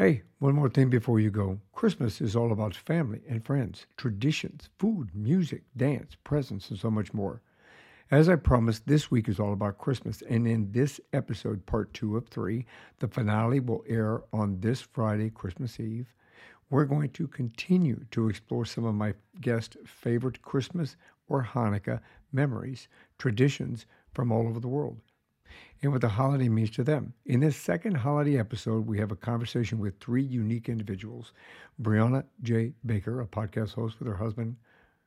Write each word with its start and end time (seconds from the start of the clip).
Hey, 0.00 0.22
one 0.38 0.54
more 0.54 0.68
thing 0.68 0.90
before 0.90 1.18
you 1.18 1.28
go. 1.28 1.58
Christmas 1.72 2.20
is 2.20 2.36
all 2.36 2.52
about 2.52 2.76
family 2.76 3.20
and 3.28 3.44
friends, 3.44 3.84
traditions, 3.96 4.68
food, 4.78 5.10
music, 5.12 5.64
dance, 5.76 6.16
presents, 6.22 6.70
and 6.70 6.78
so 6.78 6.88
much 6.88 7.12
more. 7.12 7.42
As 8.08 8.28
I 8.28 8.36
promised, 8.36 8.86
this 8.86 9.10
week 9.10 9.28
is 9.28 9.40
all 9.40 9.52
about 9.52 9.78
Christmas, 9.78 10.22
and 10.30 10.46
in 10.46 10.70
this 10.70 11.00
episode, 11.12 11.66
part 11.66 11.92
two 11.94 12.16
of 12.16 12.28
three, 12.28 12.64
the 13.00 13.08
finale 13.08 13.58
will 13.58 13.82
air 13.88 14.22
on 14.32 14.60
this 14.60 14.80
Friday, 14.80 15.30
Christmas 15.30 15.80
Eve. 15.80 16.14
We're 16.70 16.84
going 16.84 17.10
to 17.10 17.26
continue 17.26 18.04
to 18.12 18.28
explore 18.28 18.66
some 18.66 18.84
of 18.84 18.94
my 18.94 19.14
guests' 19.40 19.78
favorite 19.84 20.42
Christmas 20.42 20.96
or 21.26 21.42
Hanukkah 21.42 21.98
memories, 22.30 22.86
traditions 23.18 23.84
from 24.12 24.30
all 24.30 24.46
over 24.46 24.60
the 24.60 24.68
world 24.68 25.00
and 25.82 25.92
what 25.92 26.00
the 26.00 26.08
holiday 26.08 26.48
means 26.48 26.70
to 26.70 26.84
them. 26.84 27.12
In 27.26 27.40
this 27.40 27.56
second 27.56 27.96
holiday 27.96 28.38
episode, 28.38 28.86
we 28.86 28.98
have 28.98 29.12
a 29.12 29.16
conversation 29.16 29.78
with 29.78 29.98
three 30.00 30.22
unique 30.22 30.68
individuals 30.68 31.32
Brianna 31.80 32.24
J. 32.42 32.72
Baker, 32.84 33.20
a 33.20 33.26
podcast 33.26 33.74
host 33.74 33.98
with 33.98 34.08
her 34.08 34.16
husband 34.16 34.56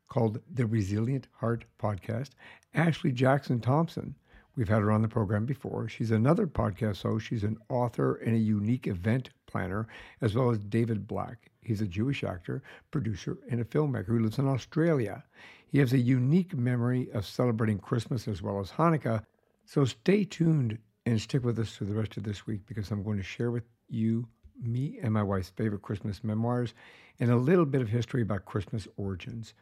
called 0.07 0.39
the 0.53 0.65
Resilient 0.65 1.27
Heart 1.33 1.65
Podcast, 1.79 2.31
Ashley 2.73 3.11
Jackson 3.11 3.59
Thompson. 3.59 4.15
We've 4.55 4.67
had 4.67 4.81
her 4.81 4.91
on 4.91 5.01
the 5.01 5.07
program 5.07 5.45
before. 5.45 5.87
She's 5.87 6.11
another 6.11 6.45
podcast 6.45 7.03
host. 7.03 7.25
She's 7.25 7.45
an 7.45 7.57
author 7.69 8.15
and 8.15 8.35
a 8.35 8.39
unique 8.39 8.87
event 8.87 9.29
planner, 9.47 9.87
as 10.19 10.35
well 10.35 10.51
as 10.51 10.59
David 10.59 11.07
Black. 11.07 11.49
He's 11.61 11.81
a 11.81 11.87
Jewish 11.87 12.23
actor, 12.23 12.61
producer, 12.91 13.37
and 13.49 13.61
a 13.61 13.65
filmmaker 13.65 14.07
who 14.07 14.19
lives 14.19 14.39
in 14.39 14.47
Australia. 14.47 15.23
He 15.67 15.79
has 15.79 15.93
a 15.93 15.97
unique 15.97 16.53
memory 16.57 17.09
of 17.13 17.25
celebrating 17.25 17.79
Christmas 17.79 18.27
as 18.27 18.41
well 18.41 18.59
as 18.59 18.71
Hanukkah 18.71 19.23
so 19.71 19.85
stay 19.85 20.25
tuned 20.25 20.77
and 21.05 21.21
stick 21.21 21.45
with 21.45 21.57
us 21.57 21.73
for 21.73 21.85
the 21.85 21.93
rest 21.93 22.17
of 22.17 22.23
this 22.23 22.45
week 22.45 22.59
because 22.65 22.91
I'm 22.91 23.03
going 23.03 23.15
to 23.15 23.23
share 23.23 23.51
with 23.51 23.63
you 23.87 24.27
me 24.61 24.99
and 25.01 25.13
my 25.13 25.23
wife's 25.23 25.47
favorite 25.47 25.81
Christmas 25.81 26.25
memoirs 26.25 26.73
and 27.21 27.31
a 27.31 27.37
little 27.37 27.65
bit 27.65 27.81
of 27.81 27.87
history 27.87 28.21
about 28.21 28.43
Christmas 28.43 28.85
origins. 28.97 29.53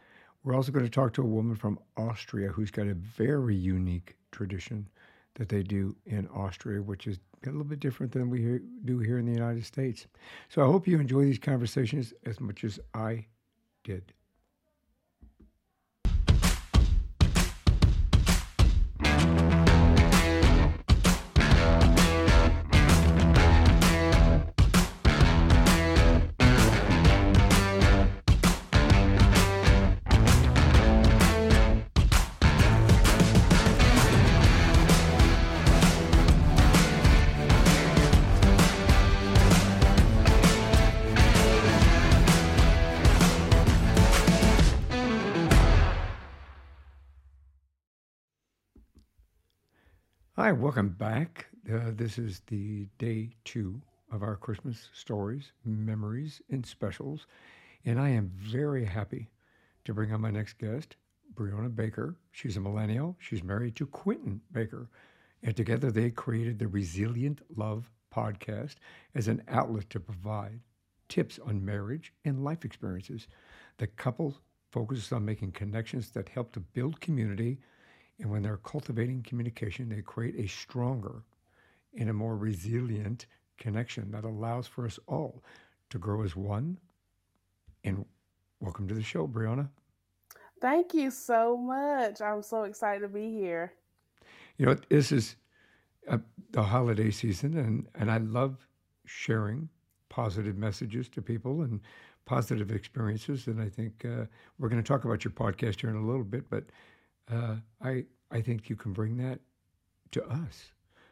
We're 0.43 0.55
also 0.55 0.71
going 0.71 0.83
to 0.83 0.89
talk 0.89 1.13
to 1.13 1.21
a 1.21 1.27
woman 1.27 1.55
from 1.55 1.77
Austria 1.95 2.47
who's 2.47 2.71
got 2.71 2.87
a 2.87 2.95
very 2.95 3.55
unique 3.55 4.17
tradition 4.31 4.89
that 5.35 5.49
they 5.49 5.61
do 5.61 5.95
in 6.07 6.27
Austria, 6.29 6.81
which 6.81 7.05
is 7.05 7.19
a 7.45 7.49
little 7.51 7.63
bit 7.63 7.79
different 7.79 8.11
than 8.11 8.31
we 8.31 8.61
do 8.85 8.97
here 8.97 9.19
in 9.19 9.27
the 9.27 9.31
United 9.31 9.63
States. 9.63 10.07
So 10.49 10.63
I 10.63 10.65
hope 10.65 10.87
you 10.87 10.99
enjoy 10.99 11.25
these 11.25 11.37
conversations 11.37 12.15
as 12.25 12.39
much 12.39 12.63
as 12.63 12.79
I 12.95 13.27
did. 13.83 14.11
Hi, 50.49 50.53
welcome 50.53 50.89
back. 50.89 51.45
Uh, 51.71 51.91
this 51.93 52.17
is 52.17 52.41
the 52.47 52.87
day 52.97 53.29
two 53.45 53.79
of 54.11 54.23
our 54.23 54.35
Christmas 54.35 54.89
stories, 54.95 55.51
memories, 55.63 56.41
and 56.49 56.65
specials. 56.65 57.27
And 57.85 57.99
I 57.99 58.09
am 58.09 58.31
very 58.33 58.83
happy 58.83 59.29
to 59.85 59.93
bring 59.93 60.11
on 60.11 60.21
my 60.21 60.31
next 60.31 60.57
guest, 60.57 60.95
Brianna 61.35 61.75
Baker. 61.75 62.15
She's 62.31 62.57
a 62.57 62.61
millennial. 62.61 63.15
She's 63.19 63.43
married 63.43 63.75
to 63.75 63.85
Quentin 63.85 64.41
Baker. 64.51 64.89
And 65.43 65.55
together 65.55 65.91
they 65.91 66.09
created 66.09 66.57
the 66.57 66.67
Resilient 66.67 67.41
Love 67.55 67.87
podcast 68.11 68.77
as 69.13 69.27
an 69.27 69.43
outlet 69.49 69.87
to 69.91 69.99
provide 69.99 70.61
tips 71.09 71.37
on 71.45 71.63
marriage 71.63 72.11
and 72.25 72.43
life 72.43 72.65
experiences. 72.65 73.27
The 73.77 73.85
couple 73.85 74.35
focuses 74.71 75.11
on 75.11 75.25
making 75.25 75.51
connections 75.51 76.09
that 76.13 76.29
help 76.29 76.53
to 76.53 76.59
build 76.59 77.01
community 77.01 77.59
and 78.19 78.29
when 78.29 78.41
they're 78.41 78.57
cultivating 78.57 79.23
communication, 79.23 79.89
they 79.89 80.01
create 80.01 80.35
a 80.37 80.47
stronger 80.47 81.23
and 81.97 82.09
a 82.09 82.13
more 82.13 82.35
resilient 82.35 83.25
connection 83.57 84.11
that 84.11 84.23
allows 84.23 84.67
for 84.67 84.85
us 84.85 84.99
all 85.07 85.43
to 85.89 85.97
grow 85.97 86.23
as 86.23 86.35
one. 86.35 86.77
And 87.83 88.05
welcome 88.59 88.87
to 88.87 88.93
the 88.93 89.01
show, 89.01 89.27
Brianna. 89.27 89.69
Thank 90.61 90.93
you 90.93 91.09
so 91.11 91.55
much. 91.55 92.21
I'm 92.21 92.43
so 92.43 92.63
excited 92.63 93.01
to 93.01 93.07
be 93.07 93.31
here. 93.31 93.73
You 94.57 94.65
know, 94.65 94.75
this 94.89 95.11
is 95.11 95.37
a, 96.07 96.15
uh, 96.15 96.17
the 96.51 96.63
holiday 96.63 97.11
season, 97.11 97.57
and, 97.57 97.87
and 97.95 98.11
I 98.11 98.17
love 98.17 98.57
sharing 99.05 99.69
positive 100.09 100.57
messages 100.57 101.07
to 101.09 101.21
people 101.21 101.61
and 101.61 101.79
positive 102.25 102.71
experiences. 102.71 103.47
And 103.47 103.61
I 103.61 103.69
think 103.69 104.03
uh, 104.03 104.25
we're 104.57 104.69
going 104.69 104.81
to 104.81 104.87
talk 104.87 105.05
about 105.05 105.23
your 105.23 105.31
podcast 105.31 105.81
here 105.81 105.89
in 105.89 105.95
a 105.95 106.05
little 106.05 106.23
bit, 106.23 106.49
but 106.49 106.65
uh, 107.31 107.55
I 107.81 108.05
I 108.31 108.41
think 108.41 108.69
you 108.69 108.75
can 108.75 108.93
bring 108.93 109.17
that 109.17 109.39
to 110.11 110.23
us. 110.25 110.71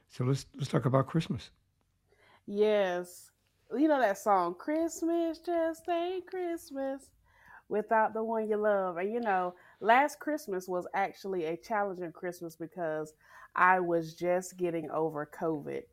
So 0.10 0.24
let's 0.24 0.46
let's 0.56 0.70
talk 0.70 0.86
about 0.86 1.08
Christmas. 1.08 1.52
Yes, 2.46 3.32
you 3.76 3.88
know 3.88 4.00
that 4.00 4.18
song, 4.18 4.56
"Christmas 4.56 5.40
Just 5.40 5.88
Ain't 5.90 6.28
Christmas." 6.28 7.10
Without 7.70 8.14
the 8.14 8.24
one 8.24 8.48
you 8.50 8.56
love. 8.56 8.96
And 8.96 9.12
you 9.12 9.20
know, 9.20 9.54
last 9.82 10.20
Christmas 10.20 10.70
was 10.70 10.88
actually 10.94 11.46
a 11.46 11.58
challenging 11.58 12.14
Christmas 12.14 12.56
because 12.56 13.14
I 13.56 13.82
was 13.82 14.14
just 14.16 14.56
getting 14.56 14.90
over 14.92 15.30
COVID. 15.38 15.84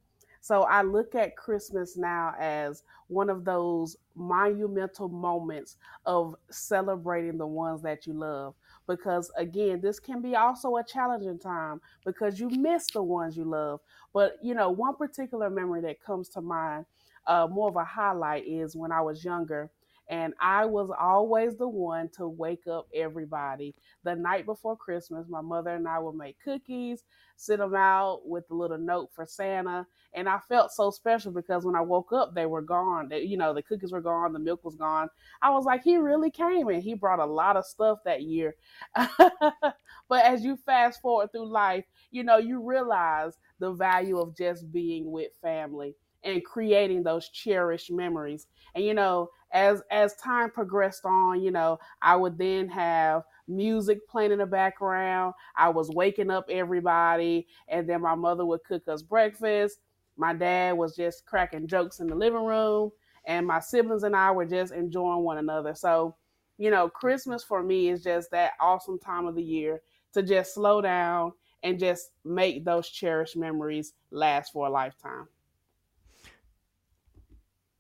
So 0.40 0.62
I 0.64 0.82
look 0.82 1.14
at 1.14 1.36
Christmas 1.36 1.96
now 1.96 2.34
as 2.38 2.82
one 3.08 3.30
of 3.30 3.44
those 3.44 3.96
monumental 4.14 5.08
moments 5.08 5.76
of 6.06 6.36
celebrating 6.50 7.38
the 7.38 7.46
ones 7.46 7.82
that 7.82 8.06
you 8.06 8.12
love 8.12 8.54
because 8.86 9.30
again 9.36 9.80
this 9.80 9.98
can 9.98 10.20
be 10.20 10.36
also 10.36 10.76
a 10.76 10.84
challenging 10.84 11.38
time 11.38 11.80
because 12.04 12.38
you 12.38 12.50
miss 12.50 12.88
the 12.92 13.02
ones 13.02 13.36
you 13.36 13.44
love. 13.44 13.80
But 14.12 14.38
you 14.42 14.54
know 14.54 14.70
one 14.70 14.96
particular 14.96 15.50
memory 15.50 15.80
that 15.82 16.02
comes 16.02 16.28
to 16.30 16.40
mind 16.40 16.86
uh, 17.26 17.46
more 17.50 17.68
of 17.68 17.76
a 17.76 17.84
highlight 17.84 18.46
is 18.46 18.76
when 18.76 18.92
i 18.92 19.00
was 19.00 19.24
younger 19.24 19.70
and 20.08 20.34
I 20.40 20.66
was 20.66 20.90
always 20.98 21.56
the 21.56 21.68
one 21.68 22.10
to 22.16 22.28
wake 22.28 22.66
up 22.66 22.88
everybody. 22.94 23.74
The 24.02 24.14
night 24.14 24.44
before 24.44 24.76
Christmas, 24.76 25.28
my 25.28 25.40
mother 25.40 25.70
and 25.70 25.88
I 25.88 25.98
would 25.98 26.14
make 26.14 26.36
cookies, 26.44 27.04
sit 27.36 27.58
them 27.58 27.74
out 27.74 28.26
with 28.26 28.44
a 28.50 28.54
little 28.54 28.78
note 28.78 29.10
for 29.14 29.24
Santa. 29.24 29.86
And 30.12 30.28
I 30.28 30.38
felt 30.48 30.72
so 30.72 30.90
special 30.90 31.32
because 31.32 31.64
when 31.64 31.74
I 31.74 31.80
woke 31.80 32.12
up, 32.12 32.34
they 32.34 32.46
were 32.46 32.62
gone. 32.62 33.08
They, 33.08 33.22
you 33.22 33.36
know, 33.36 33.54
the 33.54 33.62
cookies 33.62 33.92
were 33.92 34.00
gone, 34.00 34.32
the 34.32 34.38
milk 34.38 34.62
was 34.64 34.76
gone. 34.76 35.08
I 35.42 35.50
was 35.50 35.64
like, 35.64 35.82
he 35.82 35.96
really 35.96 36.30
came 36.30 36.68
and 36.68 36.82
he 36.82 36.94
brought 36.94 37.18
a 37.18 37.24
lot 37.24 37.56
of 37.56 37.64
stuff 37.64 37.98
that 38.04 38.22
year. 38.22 38.54
but 39.18 40.24
as 40.24 40.44
you 40.44 40.56
fast 40.56 41.00
forward 41.00 41.32
through 41.32 41.48
life, 41.48 41.84
you 42.10 42.22
know, 42.24 42.36
you 42.36 42.62
realize 42.62 43.38
the 43.58 43.72
value 43.72 44.18
of 44.18 44.36
just 44.36 44.70
being 44.70 45.10
with 45.10 45.32
family 45.42 45.96
and 46.24 46.44
creating 46.44 47.02
those 47.02 47.28
cherished 47.28 47.90
memories. 47.90 48.46
And 48.74 48.84
you 48.84 48.94
know, 48.94 49.28
as 49.54 49.82
as 49.90 50.16
time 50.16 50.50
progressed 50.50 51.04
on, 51.04 51.40
you 51.40 51.52
know, 51.52 51.78
I 52.02 52.16
would 52.16 52.36
then 52.36 52.68
have 52.68 53.22
music 53.46 54.06
playing 54.08 54.32
in 54.32 54.38
the 54.38 54.46
background. 54.46 55.32
I 55.56 55.68
was 55.68 55.88
waking 55.90 56.30
up 56.30 56.46
everybody, 56.50 57.46
and 57.68 57.88
then 57.88 58.02
my 58.02 58.16
mother 58.16 58.44
would 58.44 58.64
cook 58.64 58.88
us 58.88 59.02
breakfast. 59.02 59.78
My 60.16 60.34
dad 60.34 60.76
was 60.76 60.96
just 60.96 61.24
cracking 61.24 61.68
jokes 61.68 62.00
in 62.00 62.08
the 62.08 62.16
living 62.16 62.44
room, 62.44 62.90
and 63.26 63.46
my 63.46 63.60
siblings 63.60 64.02
and 64.02 64.16
I 64.16 64.32
were 64.32 64.44
just 64.44 64.72
enjoying 64.72 65.22
one 65.22 65.38
another. 65.38 65.74
So, 65.74 66.16
you 66.58 66.70
know, 66.70 66.88
Christmas 66.88 67.44
for 67.44 67.62
me 67.62 67.88
is 67.88 68.02
just 68.02 68.32
that 68.32 68.52
awesome 68.60 68.98
time 68.98 69.26
of 69.26 69.36
the 69.36 69.42
year 69.42 69.82
to 70.14 70.22
just 70.22 70.54
slow 70.54 70.80
down 70.80 71.32
and 71.62 71.78
just 71.78 72.10
make 72.24 72.64
those 72.64 72.88
cherished 72.88 73.36
memories 73.36 73.94
last 74.10 74.52
for 74.52 74.66
a 74.66 74.70
lifetime. 74.70 75.28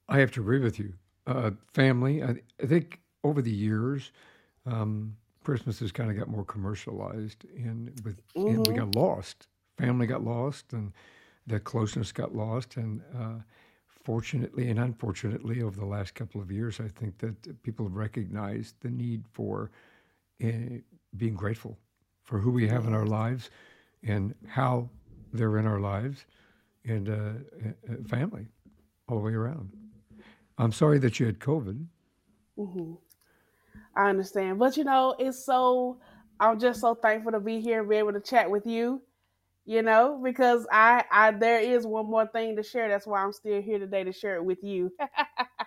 I 0.08 0.18
have 0.18 0.30
to 0.32 0.40
agree 0.40 0.60
with 0.60 0.78
you. 0.78 0.94
Uh, 1.26 1.52
family, 1.72 2.22
I, 2.22 2.36
I, 2.62 2.66
think 2.66 3.00
over 3.22 3.40
the 3.40 3.50
years, 3.50 4.12
um, 4.66 5.16
Christmas 5.42 5.78
has 5.80 5.90
kind 5.90 6.10
of 6.10 6.18
got 6.18 6.28
more 6.28 6.44
commercialized, 6.44 7.44
and 7.56 7.90
with 8.04 8.16
mm-hmm. 8.34 8.48
and 8.48 8.58
we 8.58 8.74
mm-hmm. 8.74 8.90
got 8.90 8.94
lost. 8.94 9.48
Family 9.78 10.06
got 10.06 10.22
lost, 10.22 10.72
and 10.72 10.92
the 11.46 11.60
closeness 11.60 12.12
got 12.12 12.34
lost, 12.34 12.76
and 12.76 13.00
uh, 13.18 13.40
fortunately 14.04 14.68
and 14.68 14.78
unfortunately, 14.78 15.62
over 15.62 15.78
the 15.78 15.86
last 15.86 16.14
couple 16.14 16.40
of 16.40 16.50
years, 16.50 16.78
I 16.78 16.88
think 16.88 17.18
that 17.18 17.62
people 17.62 17.86
have 17.86 17.96
recognized 17.96 18.76
the 18.80 18.90
need 18.90 19.24
for 19.32 19.70
uh, 20.42 20.78
being 21.16 21.34
grateful 21.34 21.78
for 22.22 22.38
who 22.38 22.50
we 22.50 22.68
have 22.68 22.86
in 22.86 22.94
our 22.94 23.06
lives 23.06 23.50
and 24.02 24.34
how 24.46 24.88
they're 25.32 25.58
in 25.58 25.66
our 25.66 25.80
lives, 25.80 26.26
and 26.84 27.08
uh, 27.08 27.12
uh 27.90 27.96
family 28.06 28.46
all 29.08 29.18
the 29.18 29.24
way 29.24 29.32
around. 29.32 29.72
I'm 30.58 30.72
sorry 30.72 30.98
that 31.00 31.18
you 31.18 31.26
had 31.26 31.38
COVID. 31.40 31.86
hmm 32.56 32.92
I 33.96 34.08
understand, 34.10 34.58
but 34.58 34.76
you 34.76 34.84
know, 34.84 35.14
it's 35.18 35.44
so. 35.44 35.98
I'm 36.40 36.58
just 36.58 36.80
so 36.80 36.96
thankful 36.96 37.30
to 37.32 37.40
be 37.40 37.60
here, 37.60 37.80
and 37.80 37.88
be 37.88 37.96
able 37.96 38.12
to 38.12 38.20
chat 38.20 38.50
with 38.50 38.66
you. 38.66 39.02
You 39.66 39.82
know, 39.82 40.20
because 40.22 40.66
I, 40.70 41.04
I, 41.10 41.30
there 41.30 41.60
is 41.60 41.86
one 41.86 42.06
more 42.06 42.26
thing 42.26 42.56
to 42.56 42.62
share. 42.62 42.88
That's 42.88 43.06
why 43.06 43.22
I'm 43.22 43.32
still 43.32 43.62
here 43.62 43.78
today 43.78 44.04
to 44.04 44.12
share 44.12 44.36
it 44.36 44.44
with 44.44 44.62
you. 44.62 44.92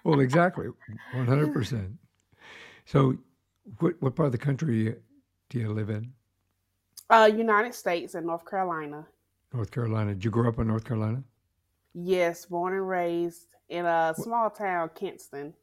Well, 0.04 0.20
exactly, 0.22 0.68
100%. 1.14 1.98
So, 2.86 3.18
what, 3.80 3.96
what 4.00 4.16
part 4.16 4.28
of 4.28 4.32
the 4.32 4.38
country 4.38 4.96
do 5.50 5.60
you 5.60 5.70
live 5.74 5.90
in? 5.90 6.14
Uh, 7.10 7.30
United 7.34 7.76
States 7.76 8.16
and 8.16 8.26
North 8.26 8.46
Carolina. 8.50 9.06
North 9.54 9.72
Carolina. 9.72 10.14
Did 10.14 10.24
you 10.24 10.32
grow 10.32 10.48
up 10.48 10.60
in 10.60 10.68
North 10.68 10.86
Carolina? 10.86 11.24
Yes, 12.00 12.46
born 12.46 12.74
and 12.74 12.88
raised 12.88 13.48
in 13.70 13.86
a 13.86 14.14
small 14.16 14.50
town, 14.52 14.92
Kinston. 14.94 15.54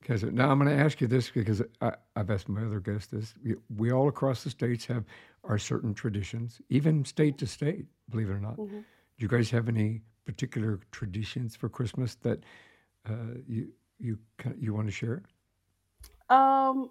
Because 0.00 0.22
now 0.22 0.50
I'm 0.50 0.58
going 0.58 0.70
to 0.76 0.82
ask 0.82 1.00
you 1.00 1.08
this 1.08 1.30
because 1.30 1.62
I, 1.80 1.92
I've 2.14 2.30
asked 2.30 2.48
my 2.48 2.62
other 2.62 2.78
guests 2.78 3.08
this. 3.08 3.34
We, 3.42 3.56
we 3.76 3.92
all 3.92 4.08
across 4.08 4.44
the 4.44 4.50
states 4.50 4.84
have 4.86 5.04
our 5.42 5.58
certain 5.58 5.92
traditions, 5.94 6.60
even 6.68 7.04
state 7.04 7.38
to 7.38 7.46
state, 7.46 7.86
believe 8.10 8.30
it 8.30 8.34
or 8.34 8.40
not. 8.40 8.56
hmm 8.56 8.68
Do 8.68 8.84
you 9.18 9.28
guys 9.28 9.50
have 9.50 9.68
any 9.68 10.02
particular 10.24 10.78
traditions 10.92 11.56
for 11.56 11.68
Christmas 11.68 12.14
that 12.16 12.44
uh, 13.08 13.38
you 13.48 13.68
you 13.98 14.18
you 14.58 14.74
want 14.74 14.86
to 14.86 14.92
share? 14.92 15.22
Um, 16.30 16.90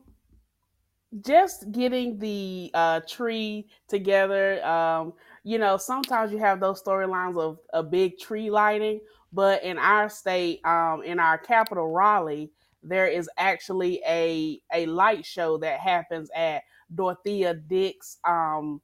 just 1.22 1.72
getting 1.72 2.18
the 2.20 2.72
uh, 2.74 3.02
tree 3.08 3.68
together. 3.88 4.64
Um, 4.66 5.14
you 5.44 5.58
know, 5.58 5.78
sometimes 5.78 6.32
you 6.32 6.38
have 6.40 6.60
those 6.60 6.82
storylines 6.82 7.38
of 7.40 7.60
a 7.74 7.84
big 7.84 8.18
tree 8.18 8.50
lighting, 8.50 9.00
but 9.32 9.64
in 9.64 9.78
our 9.78 10.10
state, 10.10 10.66
um, 10.66 11.04
in 11.04 11.20
our 11.20 11.38
capital, 11.38 11.90
Raleigh, 11.92 12.52
there 12.82 13.08
is 13.08 13.30
actually 13.38 14.02
a 14.08 14.62
a 14.74 14.86
light 14.88 15.26
show 15.26 15.58
that 15.60 15.80
happens 15.80 16.30
at 16.36 16.64
Dorothea 16.94 17.54
Dix 17.54 18.18
um, 18.26 18.82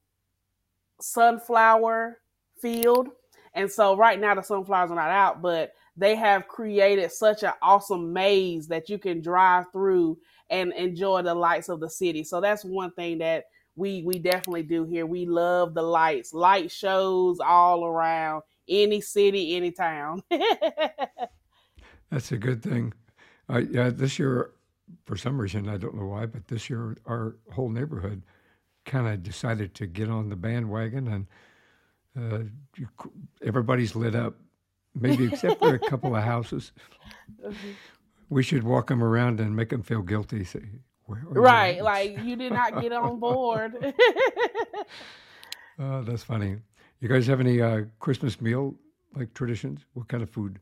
sunflower 1.00 2.18
field. 2.60 3.08
And 3.54 3.70
so 3.70 3.96
right 3.96 4.20
now 4.20 4.34
the 4.34 4.42
sunflowers 4.42 4.90
are 4.90 4.96
not 4.96 5.10
out, 5.10 5.42
but 5.42 5.72
they 6.00 6.16
have 6.16 6.48
created 6.48 7.12
such 7.12 7.42
an 7.42 7.52
awesome 7.60 8.10
maze 8.10 8.66
that 8.68 8.88
you 8.88 8.98
can 8.98 9.20
drive 9.20 9.66
through 9.70 10.18
and 10.48 10.72
enjoy 10.72 11.20
the 11.20 11.34
lights 11.34 11.68
of 11.68 11.78
the 11.78 11.90
city. 11.90 12.24
So 12.24 12.40
that's 12.40 12.64
one 12.64 12.90
thing 12.92 13.18
that 13.18 13.44
we 13.76 14.02
we 14.02 14.18
definitely 14.18 14.62
do 14.62 14.84
here. 14.84 15.04
We 15.04 15.26
love 15.26 15.74
the 15.74 15.82
lights, 15.82 16.32
light 16.32 16.70
shows 16.70 17.38
all 17.38 17.84
around 17.84 18.42
any 18.66 19.02
city, 19.02 19.56
any 19.56 19.72
town. 19.72 20.22
That's 22.10 22.32
a 22.32 22.38
good 22.38 22.62
thing. 22.62 22.94
Uh, 23.48 23.62
yeah, 23.70 23.90
this 23.90 24.18
year, 24.18 24.52
for 25.04 25.16
some 25.16 25.40
reason, 25.40 25.68
I 25.68 25.76
don't 25.76 25.94
know 25.94 26.06
why, 26.06 26.26
but 26.26 26.48
this 26.48 26.70
year 26.70 26.96
our 27.06 27.36
whole 27.52 27.68
neighborhood 27.68 28.22
kind 28.86 29.06
of 29.06 29.22
decided 29.22 29.74
to 29.74 29.86
get 29.86 30.08
on 30.08 30.30
the 30.30 30.36
bandwagon, 30.36 31.08
and 31.08 31.26
uh, 32.18 32.44
you, 32.76 32.88
everybody's 33.44 33.94
lit 33.94 34.14
up, 34.14 34.34
maybe 34.94 35.26
except 35.26 35.58
for 35.58 35.74
a 35.74 35.78
couple 35.78 36.14
of 36.14 36.22
houses. 36.22 36.72
We 38.28 38.42
should 38.42 38.62
walk 38.62 38.88
them 38.88 39.02
around 39.02 39.40
and 39.40 39.54
make 39.54 39.70
them 39.70 39.82
feel 39.82 40.02
guilty. 40.02 40.44
Say, 40.44 40.62
right, 41.08 41.82
lights? 41.82 41.82
like 41.82 42.24
you 42.24 42.36
did 42.36 42.52
not 42.52 42.80
get 42.80 42.92
on 42.92 43.18
board. 43.18 43.94
Oh, 45.78 46.02
that's 46.06 46.22
funny. 46.22 46.56
You 47.00 47.08
guys 47.08 47.26
have 47.26 47.40
any 47.40 47.60
uh, 47.60 47.82
Christmas 47.98 48.40
meal 48.40 48.74
like 49.16 49.34
traditions? 49.34 49.84
What 49.94 50.08
kind 50.08 50.22
of 50.22 50.30
food? 50.30 50.58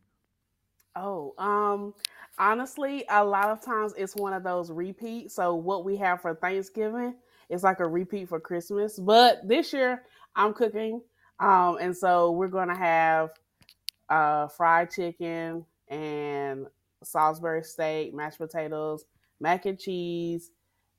Oh, 0.97 1.35
um, 1.39 1.95
honestly, 2.39 3.05
a 3.09 3.25
lot 3.25 3.51
of 3.51 3.61
times 3.63 3.93
it's 3.97 4.17
one 4.17 4.33
of 4.33 4.43
those 4.43 4.71
repeats. 4.71 5.35
So 5.35 5.55
what 5.55 5.85
we 5.85 5.97
have 5.97 6.23
for 6.23 6.35
Thanksgiving 6.35 7.15
is 7.49 7.63
like 7.63 7.81
a 7.81 7.87
repeat 7.87 8.29
for 8.29 8.41
Christmas. 8.41 8.99
But 8.99 9.47
this 9.47 9.73
year 9.73 10.03
I'm 10.35 10.55
cooking. 10.55 11.01
Um, 11.41 11.79
and 11.81 11.97
so 11.97 12.33
we're 12.33 12.49
gonna 12.49 12.77
have 12.77 13.31
uh 14.11 14.49
fried 14.49 14.91
chicken 14.91 15.65
and 15.89 16.67
Salisbury 17.03 17.63
steak, 17.63 18.15
mashed 18.15 18.39
potatoes, 18.39 19.05
mac 19.41 19.67
and 19.67 19.79
cheese, 19.79 20.51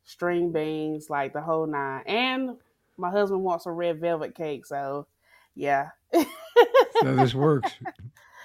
string 0.06 0.52
beans, 0.52 1.10
like 1.10 1.34
the 1.34 1.42
whole 1.42 1.68
nine. 1.68 2.04
And 2.06 2.58
my 2.98 3.10
husband 3.10 3.44
wants 3.44 3.66
a 3.66 3.72
red 3.72 4.00
velvet 4.00 4.36
cake, 4.36 4.66
so 4.66 5.08
yeah. 5.56 5.90
So 6.90 7.18
this 7.18 7.34
works. 7.34 7.78
Yeah. 7.82 7.88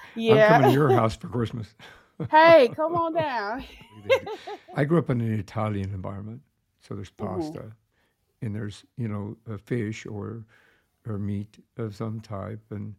I'm 0.27 0.41
coming 0.43 0.65
to 0.65 0.71
your 0.71 0.91
house 0.91 1.15
for 1.15 1.27
Christmas. 1.27 1.75
Hey, 2.29 2.69
come 2.69 2.95
on 2.95 3.13
down. 3.13 3.65
I 4.73 4.85
grew 4.85 4.99
up 4.99 5.09
in 5.09 5.21
an 5.21 5.39
Italian 5.39 5.93
environment, 5.93 6.41
so 6.79 6.95
there's 6.95 7.09
hmm 7.19 7.55
pasta, 7.55 7.71
and 8.41 8.55
there's 8.55 8.85
you 8.97 9.07
know 9.07 9.37
a 9.47 9.57
fish 9.57 10.05
or 10.05 10.45
or 11.07 11.17
meat 11.19 11.59
of 11.77 11.95
some 11.95 12.19
type, 12.21 12.61
and 12.71 12.95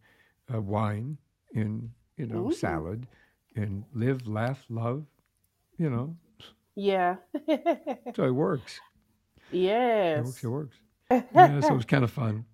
uh, 0.53 0.61
wine, 0.61 1.17
and 1.53 1.91
you 2.17 2.25
know 2.27 2.47
Ooh. 2.47 2.49
salad, 2.49 3.07
and 3.55 3.85
live, 3.93 4.27
laugh, 4.27 4.65
love, 4.69 5.05
you 5.77 5.89
know. 5.89 6.15
Yeah. 6.75 7.17
So 8.15 8.23
it 8.25 8.31
works. 8.31 8.81
It 10.13 10.19
works. 10.19 10.43
It 10.43 10.47
works. 10.47 10.77
Yeah, 11.33 11.61
so 11.61 11.73
it 11.73 11.77
was 11.77 11.85
kind 11.85 12.03
of 12.03 12.11
fun. 12.11 12.45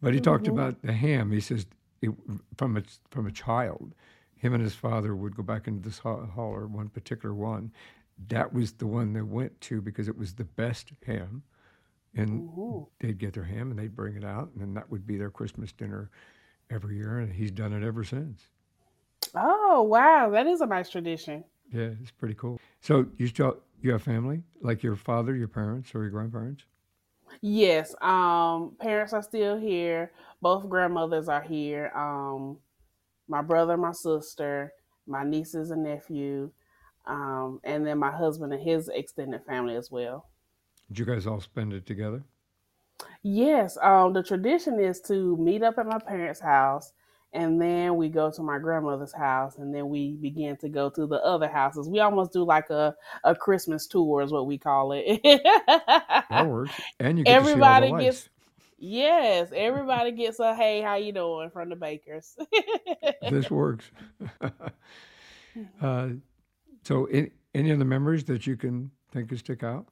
But 0.00 0.14
he 0.14 0.20
talked 0.20 0.48
hmm 0.48 0.48
about 0.48 0.82
the 0.82 0.92
ham. 0.92 1.30
He 1.32 1.40
says 1.40 1.66
it, 2.00 2.10
from 2.56 2.76
a 2.76 2.82
from 3.10 3.26
a 3.26 3.30
child, 3.32 3.94
him 4.36 4.54
and 4.54 4.62
his 4.62 4.74
father 4.74 5.14
would 5.14 5.36
go 5.36 5.42
back 5.42 5.66
into 5.68 5.82
this 5.82 5.98
ho- 5.98 6.26
holler, 6.34 6.66
one 6.66 6.88
particular 6.88 7.34
one. 7.34 7.72
That 8.28 8.52
was 8.52 8.72
the 8.72 8.86
one 8.86 9.12
they 9.12 9.22
went 9.22 9.60
to 9.62 9.80
because 9.80 10.08
it 10.08 10.16
was 10.18 10.34
the 10.34 10.44
best 10.44 10.92
ham, 11.06 11.42
and 12.14 12.44
hmm 12.44 12.84
they'd 13.00 13.18
get 13.18 13.34
their 13.34 13.44
ham 13.44 13.70
and 13.70 13.78
they'd 13.78 13.94
bring 13.96 14.16
it 14.16 14.24
out, 14.24 14.50
and 14.52 14.60
then 14.60 14.74
that 14.74 14.90
would 14.90 15.06
be 15.06 15.16
their 15.16 15.30
Christmas 15.30 15.72
dinner 15.72 16.10
every 16.70 16.96
year, 16.96 17.18
and 17.18 17.32
he's 17.32 17.50
done 17.50 17.72
it 17.72 17.82
ever 17.82 18.04
since. 18.04 18.48
Oh, 19.34 19.82
wow. 19.82 20.30
That 20.30 20.46
is 20.46 20.60
a 20.60 20.66
nice 20.66 20.88
tradition. 20.88 21.44
Yeah, 21.72 21.90
it's 22.00 22.10
pretty 22.10 22.34
cool. 22.34 22.58
So 22.80 23.06
you 23.16 23.26
still 23.26 23.58
you 23.80 23.92
have 23.92 24.02
family 24.02 24.42
like 24.60 24.82
your 24.82 24.96
father, 24.96 25.34
your 25.34 25.48
parents, 25.48 25.94
or 25.94 26.02
your 26.02 26.10
grandparents? 26.10 26.64
Yes. 27.40 27.94
Um, 28.00 28.72
parents 28.80 29.12
are 29.12 29.22
still 29.22 29.58
here. 29.58 30.12
Both 30.42 30.68
grandmothers 30.68 31.28
are 31.28 31.42
here. 31.42 31.92
Um, 31.94 32.58
my 33.28 33.42
brother, 33.42 33.76
my 33.76 33.92
sister, 33.92 34.72
my 35.06 35.22
nieces 35.24 35.70
and 35.70 35.84
nephew, 35.84 36.50
um, 37.06 37.60
and 37.62 37.86
then 37.86 37.98
my 37.98 38.10
husband 38.10 38.52
and 38.52 38.62
his 38.62 38.88
extended 38.88 39.44
family 39.44 39.76
as 39.76 39.90
well. 39.90 40.26
Did 40.88 40.98
you 40.98 41.04
guys 41.04 41.26
all 41.26 41.40
spend 41.40 41.72
it 41.72 41.86
together? 41.86 42.24
Yes, 43.22 43.76
um, 43.82 44.12
the 44.12 44.22
tradition 44.22 44.80
is 44.80 45.00
to 45.02 45.36
meet 45.36 45.62
up 45.62 45.78
at 45.78 45.86
my 45.86 45.98
parents' 45.98 46.40
house, 46.40 46.92
and 47.32 47.60
then 47.60 47.96
we 47.96 48.08
go 48.08 48.30
to 48.30 48.42
my 48.42 48.58
grandmother's 48.58 49.12
house, 49.12 49.58
and 49.58 49.74
then 49.74 49.88
we 49.88 50.16
begin 50.16 50.56
to 50.58 50.68
go 50.68 50.88
to 50.90 51.06
the 51.06 51.22
other 51.22 51.48
houses. 51.48 51.88
We 51.88 52.00
almost 52.00 52.32
do 52.32 52.44
like 52.44 52.70
a, 52.70 52.94
a 53.24 53.34
Christmas 53.34 53.86
tour, 53.86 54.22
is 54.22 54.32
what 54.32 54.46
we 54.46 54.56
call 54.58 54.92
it. 54.92 55.20
That 56.30 56.48
works, 56.48 56.72
and 56.98 57.18
you 57.18 57.24
get 57.24 57.40
to 57.40 57.44
see 57.44 57.52
all 57.52 57.58
the 57.58 57.86
everybody 57.86 57.86
gets, 58.04 58.22
lights. 58.22 58.28
yes, 58.78 59.50
everybody 59.54 60.12
gets 60.12 60.40
a 60.40 60.54
hey, 60.54 60.80
how 60.80 60.96
you 60.96 61.12
doing 61.12 61.50
from 61.50 61.68
the 61.68 61.76
bakers. 61.76 62.36
This 63.30 63.50
works. 63.50 63.90
uh, 65.82 66.08
so, 66.82 67.04
any, 67.04 67.30
any 67.54 67.70
of 67.70 67.78
the 67.78 67.84
memories 67.84 68.24
that 68.24 68.46
you 68.46 68.56
can 68.56 68.90
think 69.12 69.30
of 69.30 69.38
stick 69.38 69.62
out? 69.62 69.86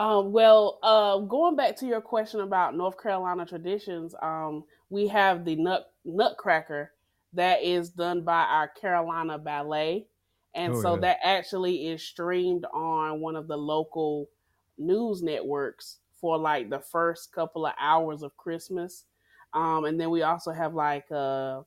Um, 0.00 0.32
well, 0.32 0.78
uh, 0.82 1.18
going 1.18 1.56
back 1.56 1.76
to 1.76 1.86
your 1.86 2.00
question 2.00 2.40
about 2.40 2.74
North 2.74 2.96
Carolina 2.98 3.44
traditions, 3.44 4.14
um, 4.22 4.64
we 4.88 5.08
have 5.08 5.44
the 5.44 5.56
nut 5.56 5.92
Nutcracker 6.06 6.92
that 7.34 7.62
is 7.62 7.90
done 7.90 8.22
by 8.22 8.44
our 8.44 8.66
Carolina 8.66 9.36
Ballet, 9.36 10.06
and 10.54 10.72
Oh 10.72 10.80
so 10.80 10.94
yeah, 10.94 11.00
that 11.02 11.18
actually 11.22 11.86
is 11.88 12.02
streamed 12.02 12.64
on 12.72 13.20
one 13.20 13.36
of 13.36 13.46
the 13.46 13.58
local 13.58 14.30
news 14.78 15.22
networks 15.22 15.98
for 16.18 16.38
like 16.38 16.70
the 16.70 16.80
first 16.80 17.30
couple 17.30 17.66
of 17.66 17.74
hours 17.78 18.22
of 18.22 18.34
Christmas. 18.38 19.04
Um, 19.52 19.84
and 19.84 20.00
then 20.00 20.08
we 20.08 20.22
also 20.22 20.50
have 20.50 20.72
like 20.72 21.12
uh 21.12 21.60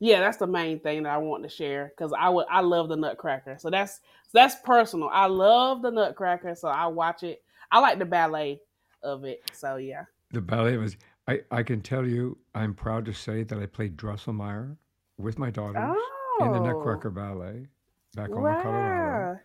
yeah, 0.00 0.18
that's 0.18 0.36
the 0.36 0.48
main 0.48 0.80
thing 0.80 1.04
that 1.04 1.12
I 1.12 1.18
want 1.18 1.44
to 1.44 1.48
share 1.48 1.92
because 1.96 2.12
I 2.12 2.28
would 2.28 2.46
I 2.50 2.60
love 2.60 2.88
the 2.88 2.96
Nutcracker. 2.96 3.56
So 3.58 3.70
that's 3.70 4.00
that's 4.32 4.56
personal. 4.56 5.08
I 5.12 5.26
love 5.26 5.82
the 5.82 5.90
Nutcracker, 5.90 6.54
so 6.54 6.68
I 6.68 6.86
watch 6.86 7.22
it. 7.22 7.42
I 7.70 7.78
like 7.80 7.98
the 7.98 8.04
ballet 8.04 8.60
of 9.02 9.24
it. 9.24 9.42
So 9.52 9.76
yeah. 9.76 10.04
the 10.30 10.40
ballet 10.40 10.76
was. 10.76 10.96
I, 11.28 11.40
I 11.52 11.62
can 11.62 11.80
tell 11.80 12.04
you, 12.06 12.36
I'm 12.54 12.74
proud 12.74 13.04
to 13.04 13.12
say 13.12 13.44
that 13.44 13.56
I 13.58 13.66
played 13.66 13.96
Drosselmeyer 13.96 14.76
with 15.18 15.38
my 15.38 15.50
daughters 15.50 15.96
in 16.40 16.50
the 16.52 16.58
Oh, 16.58 16.64
Nutcracker 16.64 17.10
Ballet 17.10 17.68
back 18.16 18.30
home 18.30 18.44
in 18.46 18.60
Colorado 18.60 19.38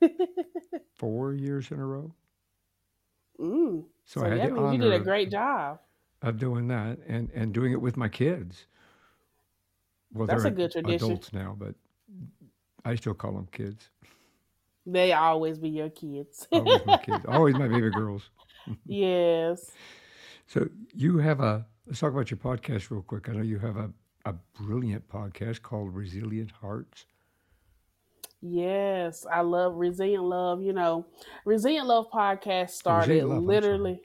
wow. 0.00 0.08
four 0.94 1.34
years 1.34 1.70
in 1.70 1.78
a 1.80 1.84
row. 1.84 2.14
mm. 3.38 3.84
So 4.06 4.20
So 4.20 4.26
I 4.26 4.30
had 4.30 4.54
the 4.54 4.70
you 4.70 4.78
did 4.78 4.92
a 4.92 5.00
great 5.00 5.30
job. 5.30 5.80
of 6.22 6.38
doing 6.38 6.66
that 6.68 6.98
and, 7.06 7.30
and 7.34 7.52
doing 7.52 7.72
it 7.72 7.80
with 7.80 7.96
my 7.98 8.08
kids. 8.08 8.66
Well, 10.14 10.26
That's 10.26 10.44
a 10.44 10.50
good 10.50 10.72
tradition. 10.72 11.06
adults 11.08 11.32
now, 11.34 11.54
but 11.58 11.74
I 12.86 12.94
still 12.94 13.12
call 13.14 13.32
them 13.32 13.48
kids. 13.52 13.90
They 14.92 15.12
always 15.12 15.58
be 15.58 15.68
your 15.68 15.90
kids. 15.90 16.46
always 16.50 16.86
my 16.86 16.96
kids. 17.04 17.24
Always 17.28 17.54
my 17.56 17.68
baby 17.68 17.90
girls. 17.90 18.30
yes. 18.86 19.70
So 20.46 20.66
you 20.94 21.18
have 21.18 21.40
a 21.40 21.66
let's 21.86 22.00
talk 22.00 22.12
about 22.12 22.30
your 22.30 22.38
podcast 22.38 22.90
real 22.90 23.02
quick. 23.02 23.28
I 23.28 23.32
know 23.32 23.42
you 23.42 23.58
have 23.58 23.76
a, 23.76 23.90
a 24.24 24.32
brilliant 24.54 25.06
podcast 25.06 25.60
called 25.60 25.94
Resilient 25.94 26.50
Hearts. 26.50 27.04
Yes, 28.40 29.26
I 29.30 29.42
love 29.42 29.74
Resilient 29.74 30.24
Love. 30.24 30.62
You 30.62 30.72
know, 30.72 31.06
Resilient 31.44 31.86
Love 31.86 32.06
podcast 32.10 32.70
started 32.70 33.24
Love, 33.24 33.42
literally. 33.42 34.00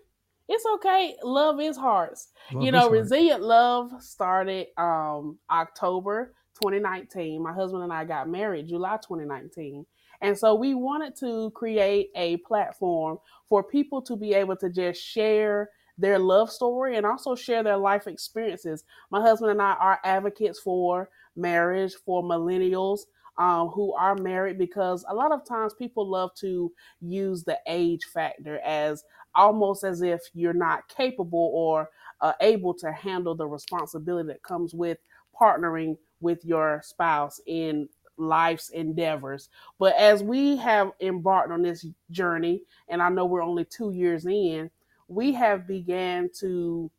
It's 0.49 0.65
okay. 0.75 1.15
Love 1.23 1.61
is 1.61 1.77
hearts. 1.77 2.27
Love 2.51 2.63
you 2.65 2.71
know, 2.73 2.89
Resilient 2.89 3.41
Love 3.41 3.93
started 4.01 4.67
um 4.77 5.37
October 5.49 6.33
2019. 6.55 7.41
My 7.41 7.53
husband 7.53 7.83
and 7.83 7.93
I 7.93 8.03
got 8.03 8.27
married 8.27 8.67
July 8.67 8.97
2019. 8.97 9.85
And 10.23 10.37
so 10.37 10.55
we 10.55 10.73
wanted 10.73 11.15
to 11.17 11.51
create 11.51 12.09
a 12.15 12.37
platform 12.37 13.19
for 13.49 13.63
people 13.63 14.01
to 14.03 14.15
be 14.15 14.33
able 14.33 14.55
to 14.57 14.69
just 14.69 15.03
share 15.03 15.69
their 15.97 16.17
love 16.17 16.49
story 16.49 16.97
and 16.97 17.05
also 17.05 17.35
share 17.35 17.61
their 17.61 17.77
life 17.77 18.07
experiences. 18.07 18.85
My 19.11 19.21
husband 19.21 19.51
and 19.51 19.61
I 19.61 19.73
are 19.73 19.99
advocates 20.03 20.59
for 20.59 21.09
marriage 21.35 21.93
for 22.05 22.23
millennials 22.23 23.01
um, 23.37 23.69
who 23.69 23.93
are 23.93 24.15
married 24.15 24.57
because 24.57 25.05
a 25.09 25.13
lot 25.13 25.31
of 25.31 25.45
times 25.45 25.73
people 25.73 26.09
love 26.09 26.33
to 26.35 26.71
use 27.01 27.43
the 27.43 27.59
age 27.67 28.05
factor 28.05 28.59
as 28.59 29.03
almost 29.35 29.83
as 29.83 30.01
if 30.03 30.21
you're 30.33 30.53
not 30.53 30.87
capable 30.87 31.51
or 31.53 31.89
uh, 32.21 32.33
able 32.41 32.73
to 32.75 32.91
handle 32.91 33.35
the 33.35 33.47
responsibility 33.47 34.27
that 34.27 34.43
comes 34.43 34.73
with 34.73 34.99
partnering 35.39 35.97
with 36.21 36.45
your 36.45 36.81
spouse 36.83 37.41
in 37.47 37.89
life's 38.17 38.69
endeavors. 38.69 39.49
But 39.79 39.95
as 39.95 40.23
we 40.23 40.57
have 40.57 40.91
embarked 41.01 41.51
on 41.51 41.61
this 41.61 41.85
journey, 42.11 42.61
and 42.87 43.01
I 43.01 43.09
know 43.09 43.25
we're 43.25 43.43
only 43.43 43.65
two 43.65 43.91
years 43.91 44.25
in, 44.25 44.69
we 45.07 45.33
have 45.33 45.67
began 45.67 46.29
to 46.39 46.89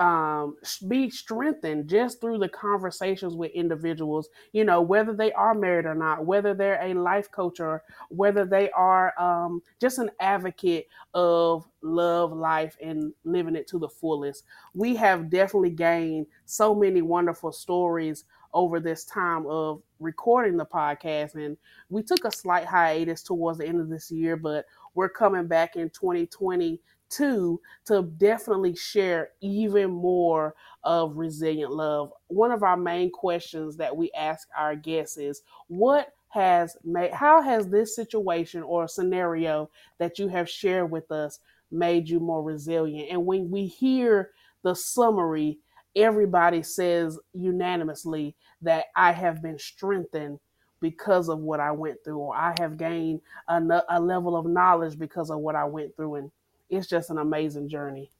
um, 0.00 0.56
be 0.88 1.08
strengthened 1.08 1.88
just 1.88 2.20
through 2.20 2.38
the 2.38 2.48
conversations 2.48 3.34
with 3.36 3.52
individuals, 3.52 4.28
you 4.52 4.64
know, 4.64 4.82
whether 4.82 5.14
they 5.14 5.32
are 5.32 5.54
married 5.54 5.86
or 5.86 5.94
not, 5.94 6.26
whether 6.26 6.52
they're 6.52 6.82
a 6.82 6.94
life 6.94 7.30
coach 7.30 7.60
or 7.60 7.82
whether 8.08 8.44
they 8.44 8.70
are 8.72 9.18
um, 9.20 9.62
just 9.80 9.98
an 9.98 10.10
advocate 10.18 10.88
of 11.14 11.68
love, 11.82 12.32
life, 12.32 12.76
and 12.82 13.12
living 13.24 13.54
it 13.54 13.68
to 13.68 13.78
the 13.78 13.88
fullest. 13.88 14.42
We 14.74 14.96
have 14.96 15.30
definitely 15.30 15.70
gained 15.70 16.26
so 16.44 16.74
many 16.74 17.00
wonderful 17.00 17.52
stories 17.52 18.24
over 18.54 18.80
this 18.80 19.04
time 19.04 19.44
of 19.46 19.82
recording 20.00 20.56
the 20.56 20.64
podcast. 20.64 21.34
And 21.34 21.56
we 21.90 22.02
took 22.02 22.24
a 22.24 22.32
slight 22.32 22.64
hiatus 22.64 23.22
towards 23.22 23.58
the 23.58 23.66
end 23.66 23.80
of 23.80 23.90
this 23.90 24.10
year, 24.10 24.36
but 24.36 24.64
we're 24.94 25.08
coming 25.08 25.46
back 25.46 25.76
in 25.76 25.90
2020 25.90 26.80
to 27.10 27.60
to 27.86 28.02
definitely 28.16 28.74
share 28.74 29.30
even 29.40 29.90
more 29.90 30.54
of 30.84 31.16
resilient 31.16 31.72
love. 31.72 32.12
One 32.28 32.50
of 32.50 32.62
our 32.62 32.76
main 32.76 33.10
questions 33.10 33.76
that 33.76 33.94
we 33.94 34.10
ask 34.12 34.48
our 34.56 34.74
guests 34.74 35.16
is 35.18 35.42
what 35.68 36.08
has 36.28 36.76
made 36.82 37.12
how 37.12 37.42
has 37.42 37.68
this 37.68 37.94
situation 37.94 38.62
or 38.62 38.88
scenario 38.88 39.70
that 39.98 40.18
you 40.18 40.28
have 40.28 40.48
shared 40.48 40.90
with 40.90 41.10
us 41.12 41.40
made 41.70 42.08
you 42.08 42.20
more 42.20 42.42
resilient? 42.42 43.10
And 43.10 43.26
when 43.26 43.50
we 43.50 43.66
hear 43.66 44.30
the 44.62 44.74
summary, 44.74 45.58
everybody 45.94 46.62
says 46.62 47.18
unanimously 47.32 48.34
that 48.62 48.86
I 48.96 49.12
have 49.12 49.42
been 49.42 49.58
strengthened 49.58 50.38
because 50.80 51.28
of 51.28 51.38
what 51.38 51.60
I 51.60 51.70
went 51.72 51.96
through, 52.04 52.18
or 52.18 52.36
I 52.36 52.54
have 52.58 52.76
gained 52.76 53.20
a, 53.48 53.82
a 53.88 54.00
level 54.00 54.36
of 54.36 54.46
knowledge 54.46 54.98
because 54.98 55.30
of 55.30 55.38
what 55.38 55.54
I 55.56 55.64
went 55.64 55.96
through. 55.96 56.16
And 56.16 56.30
it's 56.68 56.86
just 56.86 57.10
an 57.10 57.18
amazing 57.18 57.68
journey. 57.68 58.10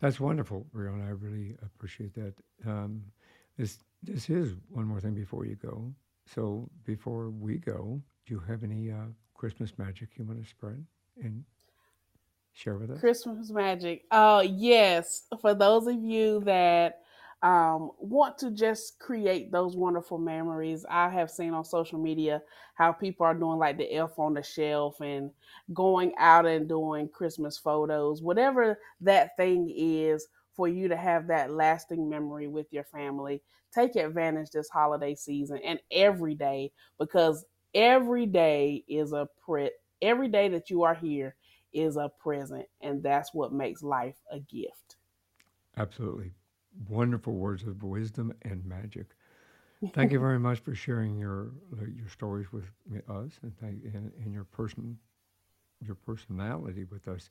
That's 0.00 0.18
wonderful, 0.18 0.66
Brianna. 0.74 1.06
I 1.06 1.10
really 1.10 1.56
appreciate 1.62 2.14
that. 2.14 2.34
Um, 2.66 3.04
this 3.56 3.78
this 4.02 4.28
is 4.28 4.56
one 4.68 4.86
more 4.86 5.00
thing 5.00 5.14
before 5.14 5.46
you 5.46 5.54
go. 5.54 5.92
So 6.26 6.68
before 6.84 7.30
we 7.30 7.58
go, 7.58 8.00
do 8.26 8.34
you 8.34 8.40
have 8.40 8.64
any 8.64 8.90
uh, 8.90 9.06
Christmas 9.34 9.72
magic 9.78 10.08
you 10.16 10.24
want 10.24 10.42
to 10.42 10.48
spread 10.48 10.84
and 11.22 11.44
share 12.52 12.78
with 12.78 12.90
us? 12.90 12.98
Christmas 12.98 13.50
magic. 13.50 14.04
Uh, 14.10 14.44
yes. 14.48 15.24
For 15.40 15.54
those 15.54 15.86
of 15.86 16.02
you 16.02 16.40
that 16.44 17.02
um, 17.42 17.90
want 17.98 18.38
to 18.38 18.52
just 18.52 19.00
create 19.00 19.50
those 19.50 19.76
wonderful 19.76 20.18
memories. 20.18 20.86
I 20.88 21.08
have 21.08 21.30
seen 21.30 21.54
on 21.54 21.64
social 21.64 21.98
media 21.98 22.40
how 22.74 22.92
people 22.92 23.26
are 23.26 23.34
doing 23.34 23.58
like 23.58 23.78
the 23.78 23.92
elf 23.94 24.18
on 24.18 24.34
the 24.34 24.42
shelf 24.42 25.00
and 25.00 25.30
going 25.74 26.12
out 26.18 26.46
and 26.46 26.68
doing 26.68 27.08
Christmas 27.08 27.58
photos, 27.58 28.22
whatever 28.22 28.78
that 29.00 29.36
thing 29.36 29.72
is 29.76 30.28
for 30.54 30.68
you 30.68 30.86
to 30.86 30.96
have 30.96 31.26
that 31.26 31.50
lasting 31.50 32.08
memory 32.08 32.46
with 32.46 32.66
your 32.70 32.84
family. 32.84 33.42
Take 33.74 33.96
advantage 33.96 34.50
this 34.50 34.68
holiday 34.68 35.14
season 35.16 35.58
and 35.64 35.80
every 35.90 36.36
day 36.36 36.70
because 36.98 37.44
every 37.74 38.26
day 38.26 38.84
is 38.86 39.12
a 39.12 39.26
pre 39.44 39.70
every 40.00 40.28
day 40.28 40.48
that 40.48 40.70
you 40.70 40.82
are 40.84 40.94
here 40.94 41.34
is 41.72 41.96
a 41.96 42.10
present 42.20 42.66
and 42.82 43.02
that's 43.02 43.34
what 43.34 43.52
makes 43.52 43.82
life 43.82 44.16
a 44.30 44.38
gift. 44.38 44.96
Absolutely 45.76 46.32
wonderful 46.88 47.34
words 47.34 47.62
of 47.62 47.82
wisdom 47.82 48.32
and 48.42 48.64
magic. 48.64 49.06
Thank 49.94 50.12
you 50.12 50.20
very 50.20 50.38
much 50.38 50.60
for 50.60 50.74
sharing 50.74 51.18
your 51.18 51.52
your 51.76 52.08
stories 52.08 52.46
with 52.52 52.64
us 53.08 53.38
and, 53.42 53.56
thank, 53.58 53.82
and, 53.84 54.12
and 54.22 54.32
your 54.32 54.44
person 54.44 54.98
your 55.84 55.96
personality 55.96 56.84
with 56.84 57.08
us. 57.08 57.28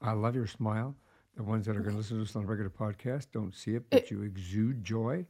I 0.00 0.12
love 0.12 0.34
your 0.34 0.46
smile. 0.46 0.96
The 1.36 1.42
ones 1.42 1.66
that 1.66 1.76
are 1.76 1.80
going 1.80 1.92
to 1.92 1.98
listen 1.98 2.16
to 2.18 2.22
us 2.22 2.36
on 2.36 2.44
a 2.44 2.46
regular 2.46 2.70
podcast 2.70 3.28
don't 3.32 3.54
see 3.54 3.74
it, 3.74 3.84
but 3.90 4.02
eh. 4.02 4.06
you 4.10 4.22
exude 4.22 4.84
joy. 4.84 5.26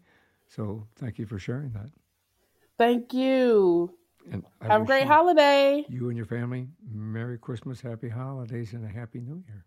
So 0.48 0.86
thank 0.96 1.18
you 1.18 1.26
for 1.26 1.38
sharing 1.38 1.70
that. 1.72 1.90
Thank 2.78 3.12
you. 3.12 3.94
And 4.30 4.44
I 4.60 4.72
have 4.72 4.82
a 4.82 4.84
great 4.84 5.02
you, 5.02 5.08
holiday. 5.08 5.84
You 5.88 6.08
and 6.08 6.16
your 6.16 6.26
family, 6.26 6.68
Merry 6.90 7.38
Christmas, 7.38 7.80
Happy 7.80 8.08
Holidays, 8.08 8.72
and 8.72 8.84
a 8.84 8.88
Happy 8.88 9.20
New 9.20 9.42
Year. 9.46 9.64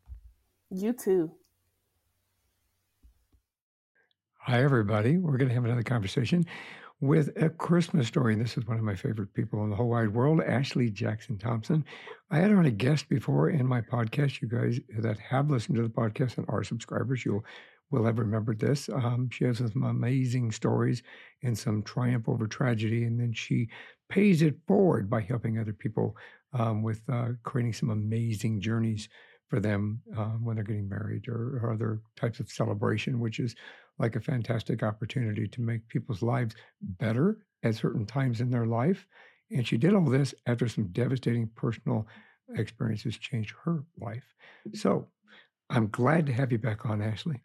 You 0.70 0.94
too. 0.94 1.32
Hi, 4.48 4.62
everybody. 4.62 5.18
We're 5.18 5.38
going 5.38 5.48
to 5.48 5.56
have 5.56 5.66
another 5.66 5.82
conversation 5.82 6.46
with 7.02 7.32
a 7.42 7.50
Christmas 7.50 8.08
story. 8.08 8.34
And 8.34 8.42
this 8.44 8.58
is 8.58 8.68
one 8.68 8.78
of 8.78 8.84
my 8.84 8.94
favorite 8.94 9.34
people 9.34 9.64
in 9.64 9.72
the 9.72 9.76
whole 9.76 9.90
wide 9.90 10.14
world, 10.14 10.40
Ashley 10.40 10.92
Jackson 10.92 11.40
Thompson. 11.40 11.84
I 12.30 12.38
had 12.38 12.52
on 12.52 12.68
a 12.68 12.70
guest 12.70 13.10
before 13.10 13.50
in 13.50 13.66
my 13.66 13.82
podcast. 13.82 14.44
You 14.44 14.48
guys 14.48 14.80
that 15.00 15.18
have 15.18 15.50
listened 15.50 15.78
to 15.78 15.82
the 15.82 15.90
podcast 15.90 16.38
and 16.38 16.46
are 16.48 16.64
subscribers, 16.64 17.26
you'll 17.26 17.44
will 17.90 18.06
have 18.06 18.20
remembered 18.20 18.60
this. 18.60 18.88
Um, 18.88 19.32
she 19.32 19.46
has 19.46 19.58
some 19.58 19.84
amazing 19.84 20.52
stories 20.52 21.02
and 21.42 21.58
some 21.58 21.82
triumph 21.82 22.30
over 22.30 22.46
tragedy, 22.46 23.06
and 23.06 23.20
then 23.20 23.34
she 23.34 23.70
pays 24.10 24.44
it 24.44 24.58
forward 24.68 25.10
by 25.10 25.22
helping 25.22 25.58
other 25.58 25.74
people 25.74 26.16
um, 26.54 26.84
with 26.84 27.02
uh, 27.12 27.30
creating 27.42 27.74
some 27.74 27.90
amazing 27.90 28.62
journeys 28.62 29.10
for 29.48 29.60
them 29.60 30.02
uh, 30.16 30.34
when 30.42 30.56
they're 30.56 30.64
getting 30.64 30.90
married 30.90 31.28
or, 31.28 31.60
or 31.64 31.74
other 31.74 32.02
types 32.16 32.40
of 32.40 32.50
celebration, 32.50 33.20
which 33.20 33.40
is 33.40 33.56
like 33.98 34.16
a 34.16 34.22
fantastic 34.22 34.84
opportunity 34.84 35.48
to 35.48 35.62
make 35.62 35.88
people's 35.88 36.22
lives 36.22 36.56
better 36.82 37.46
at 37.64 37.76
certain 37.76 38.06
times 38.06 38.42
in 38.42 38.50
their 38.50 38.66
life. 38.66 39.08
And 39.52 39.66
she 39.68 39.78
did 39.78 39.94
all 39.94 40.06
this 40.06 40.34
after 40.48 40.68
some 40.68 40.88
devastating 40.88 41.50
personal 41.56 42.08
experiences 42.56 43.18
changed 43.18 43.56
her 43.64 43.84
life. 44.00 44.34
So 44.74 45.08
I'm 45.70 45.90
glad 45.90 46.26
to 46.28 46.34
have 46.34 46.52
you 46.52 46.58
back 46.58 46.86
on, 46.86 47.02
Ashley. 47.02 47.42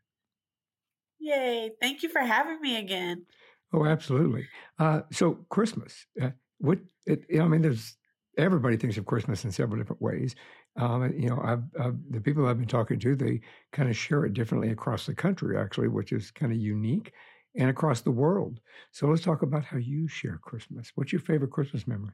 Yay. 1.19 1.73
Thank 1.80 2.02
you 2.02 2.09
for 2.09 2.21
having 2.21 2.61
me 2.61 2.78
again. 2.78 3.26
Oh, 3.73 3.85
absolutely. 3.85 4.49
Uh, 4.78 5.02
so, 5.12 5.45
Christmas, 5.49 6.07
uh, 6.21 6.30
what, 6.59 6.78
it, 7.07 7.25
I 7.38 7.47
mean, 7.47 7.62
there's 7.62 7.97
everybody 8.37 8.77
thinks 8.77 8.97
of 8.97 9.07
Christmas 9.07 9.45
in 9.45 9.53
several 9.53 9.79
different 9.79 10.03
ways. 10.03 10.35
Um, 10.77 11.13
you 11.19 11.29
know, 11.29 11.41
I've, 11.43 11.65
I've, 11.79 11.99
the 12.11 12.21
people 12.21 12.47
I've 12.47 12.59
been 12.59 12.69
talking 12.69 12.99
to, 13.01 13.17
they 13.17 13.41
kind 13.73 13.89
of 13.89 13.97
share 13.97 14.25
it 14.25 14.35
differently 14.35 14.71
across 14.71 15.07
the 15.07 15.15
country, 15.15 15.59
actually, 15.59 15.89
which 15.89 16.13
is 16.13 16.31
kind 16.31 16.53
of 16.53 16.59
unique, 16.59 17.13
and 17.57 17.69
across 17.71 18.01
the 18.01 18.11
world. 18.11 18.61
So 18.93 19.09
let's 19.09 19.23
talk 19.23 19.43
about 19.43 19.65
how 19.65 19.79
you 19.79 20.07
share 20.07 20.39
Christmas. 20.39 20.93
What's 20.95 21.13
your 21.13 21.21
favorite 21.21 21.51
Christmas 21.51 21.87
memory? 21.87 22.13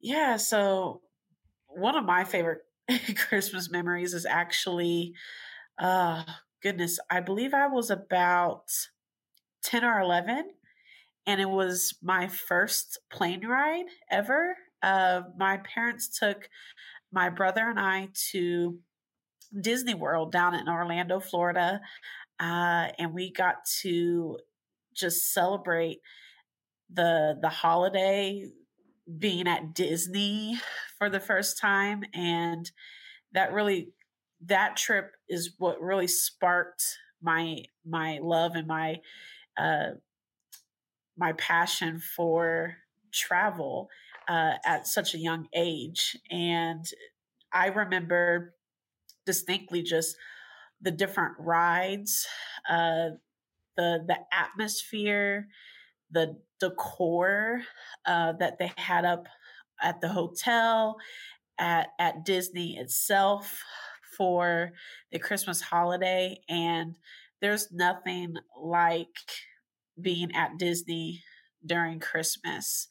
Yeah, 0.00 0.36
so 0.36 1.02
one 1.66 1.96
of 1.96 2.04
my 2.04 2.24
favorite 2.24 2.62
Christmas 3.16 3.70
memories 3.70 4.14
is 4.14 4.26
actually, 4.26 5.14
uh, 5.78 6.24
goodness, 6.62 6.98
I 7.10 7.20
believe 7.20 7.54
I 7.54 7.66
was 7.66 7.90
about 7.90 8.70
10 9.62 9.84
or 9.84 10.00
11 10.00 10.50
and 11.26 11.40
it 11.40 11.48
was 11.48 11.94
my 12.02 12.28
first 12.28 12.98
plane 13.10 13.46
ride 13.46 13.86
ever. 14.10 14.56
Uh, 14.82 15.22
my 15.38 15.58
parents 15.58 16.18
took 16.18 16.48
my 17.12 17.30
brother 17.30 17.68
and 17.68 17.80
I 17.80 18.08
to 18.32 18.78
Disney 19.60 19.94
World 19.94 20.32
down 20.32 20.54
in 20.54 20.68
Orlando, 20.68 21.20
Florida, 21.20 21.80
uh, 22.40 22.88
and 22.98 23.14
we 23.14 23.32
got 23.32 23.64
to 23.82 24.38
just 24.94 25.32
celebrate 25.32 26.00
the 26.92 27.36
the 27.40 27.48
holiday 27.48 28.46
being 29.18 29.46
at 29.48 29.74
Disney 29.74 30.58
for 30.98 31.10
the 31.10 31.20
first 31.20 31.58
time 31.58 32.04
and 32.14 32.70
that 33.32 33.52
really 33.52 33.88
that 34.46 34.76
trip 34.76 35.12
is 35.28 35.54
what 35.58 35.80
really 35.80 36.06
sparked 36.06 36.84
my 37.22 37.58
my 37.84 38.18
love 38.22 38.52
and 38.54 38.66
my 38.66 38.96
uh 39.56 39.90
my 41.16 41.32
passion 41.34 42.00
for 42.16 42.76
travel 43.12 43.88
uh, 44.28 44.54
at 44.64 44.86
such 44.86 45.14
a 45.14 45.18
young 45.18 45.48
age. 45.54 46.16
And 46.30 46.84
i 47.52 47.68
remember 47.68 48.54
distinctly 49.26 49.82
just 49.82 50.16
the 50.80 50.90
different 50.90 51.34
rides 51.38 52.26
uh 52.68 53.10
the 53.76 54.04
the 54.06 54.18
atmosphere 54.32 55.46
the 56.10 56.36
decor 56.60 57.62
uh, 58.06 58.32
that 58.34 58.58
they 58.58 58.72
had 58.76 59.04
up 59.04 59.26
at 59.82 60.00
the 60.00 60.08
hotel, 60.08 60.96
at 61.58 61.88
at 61.98 62.24
Disney 62.24 62.76
itself 62.78 63.62
for 64.16 64.72
the 65.12 65.18
Christmas 65.18 65.60
holiday, 65.60 66.40
and 66.48 66.94
there's 67.40 67.70
nothing 67.72 68.36
like 68.62 69.08
being 70.00 70.34
at 70.34 70.58
Disney 70.58 71.22
during 71.64 72.00
Christmas, 72.00 72.88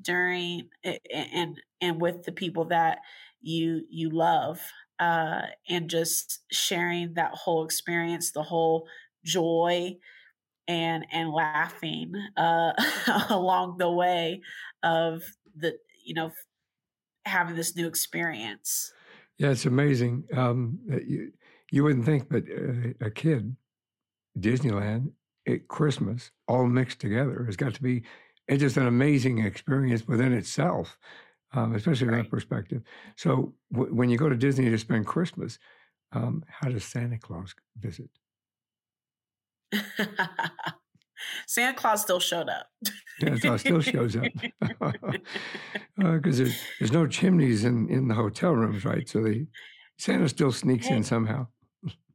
during 0.00 0.68
and 0.84 1.60
and 1.80 2.00
with 2.00 2.24
the 2.24 2.32
people 2.32 2.66
that 2.66 2.98
you 3.40 3.84
you 3.90 4.10
love, 4.10 4.60
uh, 4.98 5.42
and 5.68 5.90
just 5.90 6.40
sharing 6.52 7.14
that 7.14 7.32
whole 7.34 7.64
experience, 7.64 8.32
the 8.32 8.42
whole 8.42 8.88
joy 9.24 9.96
and 10.68 11.06
and 11.12 11.30
laughing 11.30 12.12
uh, 12.36 12.72
along 13.30 13.78
the 13.78 13.90
way 13.90 14.40
of 14.82 15.22
the 15.54 15.78
you 16.04 16.14
know 16.14 16.32
having 17.24 17.56
this 17.56 17.76
new 17.76 17.86
experience. 17.86 18.92
Yeah, 19.38 19.50
it's 19.50 19.66
amazing. 19.66 20.24
Um, 20.34 20.78
you 21.06 21.32
you 21.70 21.84
wouldn't 21.84 22.06
think, 22.06 22.28
but 22.28 22.44
uh, 22.44 22.94
a 23.00 23.10
kid, 23.10 23.56
Disneyland 24.38 25.12
at 25.46 25.68
Christmas, 25.68 26.30
all 26.48 26.66
mixed 26.66 27.00
together, 27.00 27.44
has 27.44 27.56
got 27.56 27.74
to 27.74 27.82
be 27.82 28.02
it's 28.48 28.60
just 28.60 28.76
an 28.76 28.86
amazing 28.86 29.38
experience 29.44 30.06
within 30.06 30.32
itself, 30.32 30.98
um, 31.52 31.74
especially 31.74 32.06
right. 32.06 32.14
from 32.14 32.22
that 32.22 32.30
perspective. 32.30 32.82
So 33.16 33.54
w- 33.72 33.92
when 33.92 34.08
you 34.08 34.18
go 34.18 34.28
to 34.28 34.36
Disney 34.36 34.70
to 34.70 34.78
spend 34.78 35.06
Christmas, 35.06 35.58
um, 36.12 36.44
how 36.48 36.68
does 36.68 36.84
Santa 36.84 37.18
Claus 37.18 37.54
visit? 37.76 38.10
Santa 41.46 41.76
Claus 41.76 42.02
still 42.02 42.20
showed 42.20 42.48
up. 42.48 42.68
Santa 43.18 43.40
Claus 43.40 43.60
still 43.60 43.80
shows 43.80 44.16
up 44.16 44.24
because 44.30 44.94
uh, 46.04 46.18
there's, 46.20 46.60
there's 46.78 46.92
no 46.92 47.06
chimneys 47.06 47.64
in, 47.64 47.88
in 47.88 48.06
the 48.06 48.14
hotel 48.14 48.52
rooms, 48.52 48.84
right? 48.84 49.08
So 49.08 49.22
the 49.22 49.46
Santa 49.98 50.28
still 50.28 50.52
sneaks 50.52 50.86
hey, 50.86 50.96
in 50.96 51.02
somehow. 51.02 51.48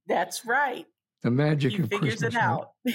That's 0.07 0.45
right. 0.45 0.85
The 1.23 1.31
magic 1.31 1.73
he 1.73 1.79
of 1.81 1.89
figures 1.89 2.19
Christmas. 2.19 2.35
it 2.35 2.39
out. 2.39 2.71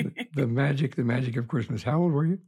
the, 0.00 0.14
the 0.32 0.46
magic, 0.46 0.96
the 0.96 1.04
magic 1.04 1.36
of 1.36 1.48
Christmas. 1.48 1.82
How 1.82 2.00
old 2.00 2.12
were 2.12 2.26
you? 2.26 2.40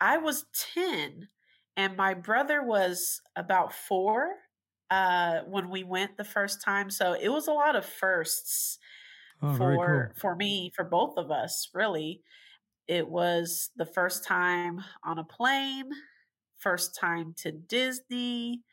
I 0.00 0.18
was 0.18 0.46
ten, 0.52 1.28
and 1.76 1.96
my 1.96 2.14
brother 2.14 2.62
was 2.62 3.20
about 3.36 3.72
four 3.72 4.34
uh, 4.90 5.42
when 5.42 5.70
we 5.70 5.84
went 5.84 6.16
the 6.16 6.24
first 6.24 6.62
time. 6.62 6.90
So 6.90 7.14
it 7.14 7.28
was 7.28 7.46
a 7.48 7.52
lot 7.52 7.76
of 7.76 7.84
firsts 7.86 8.78
Oh, 9.40 9.78
for 9.78 9.78
cool. 9.84 10.14
for 10.16 10.36
me, 10.36 10.72
for 10.74 10.84
both 10.84 11.16
of 11.18 11.30
us, 11.30 11.70
really. 11.74 12.22
It 12.88 13.08
was 13.08 13.70
the 13.76 13.86
first 13.86 14.24
time 14.24 14.84
on 15.04 15.18
a 15.18 15.24
plane, 15.24 15.90
first 16.58 16.96
time 16.98 17.34
to 17.38 17.52
Disney, 17.52 18.64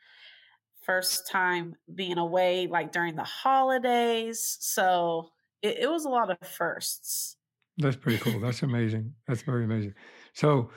first 0.83 1.27
time 1.29 1.75
being 1.93 2.17
away 2.17 2.67
like 2.67 2.91
during 2.91 3.15
the 3.15 3.23
holidays. 3.23 4.57
So 4.59 5.29
it, 5.61 5.79
it 5.81 5.89
was 5.89 6.05
a 6.05 6.09
lot 6.09 6.29
of 6.29 6.37
firsts. 6.47 7.37
That's 7.77 7.95
pretty 7.95 8.19
cool. 8.19 8.39
That's 8.39 8.63
amazing. 8.63 9.13
That's 9.27 9.41
very 9.41 9.63
amazing. 9.63 9.93
So, 10.33 10.69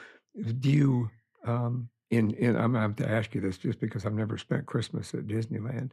do 0.61 0.71
you? 0.71 1.11
Um, 1.47 1.89
in 2.11 2.31
in 2.33 2.57
I'm 2.57 2.75
have 2.75 2.97
to 2.97 3.11
ask 3.11 3.35
you 3.35 3.41
this 3.41 3.59
just 3.59 3.81
because 3.81 4.07
I've 4.07 4.15
never 4.15 4.39
spent 4.39 4.67
Christmas 4.67 5.15
at 5.15 5.27
Disneyland 5.27 5.91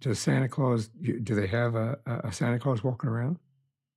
does 0.00 0.18
Santa 0.18 0.48
Claus 0.48 0.88
do 0.88 1.34
they 1.34 1.46
have 1.46 1.74
a, 1.74 1.98
a 2.06 2.32
Santa 2.32 2.58
Claus 2.58 2.82
walking 2.82 3.10
around? 3.10 3.38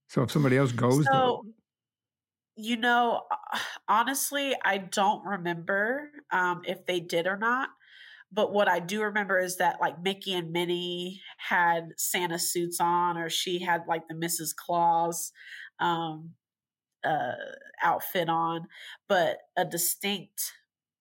So 0.10 0.22
if 0.24 0.32
somebody 0.32 0.58
else 0.58 0.72
goes, 0.72 1.06
so, 1.06 1.46
you 2.56 2.78
know, 2.78 3.22
honestly, 3.88 4.54
I 4.64 4.78
don't 4.78 5.26
remember 5.26 6.10
um, 6.32 6.62
if 6.66 6.86
they 6.86 7.00
did 7.00 7.26
or 7.26 7.38
not. 7.38 7.70
But 8.34 8.52
what 8.52 8.68
I 8.68 8.80
do 8.80 9.04
remember 9.04 9.40
is 9.40 9.58
that 9.58 9.80
like 9.80 10.02
Mickey 10.02 10.34
and 10.34 10.52
Minnie 10.52 11.22
had 11.38 11.90
Santa 11.98 12.40
suits 12.40 12.80
on, 12.80 13.18
or 13.18 13.30
she 13.30 13.60
had 13.60 13.84
like 13.88 14.08
the 14.08 14.16
Mrs. 14.16 14.56
Claus 14.56 15.32
um, 15.80 16.32
uh, 17.04 17.34
outfit 17.84 18.30
on. 18.30 18.68
But 19.08 19.38
a 19.56 19.66
distinct 19.66 20.54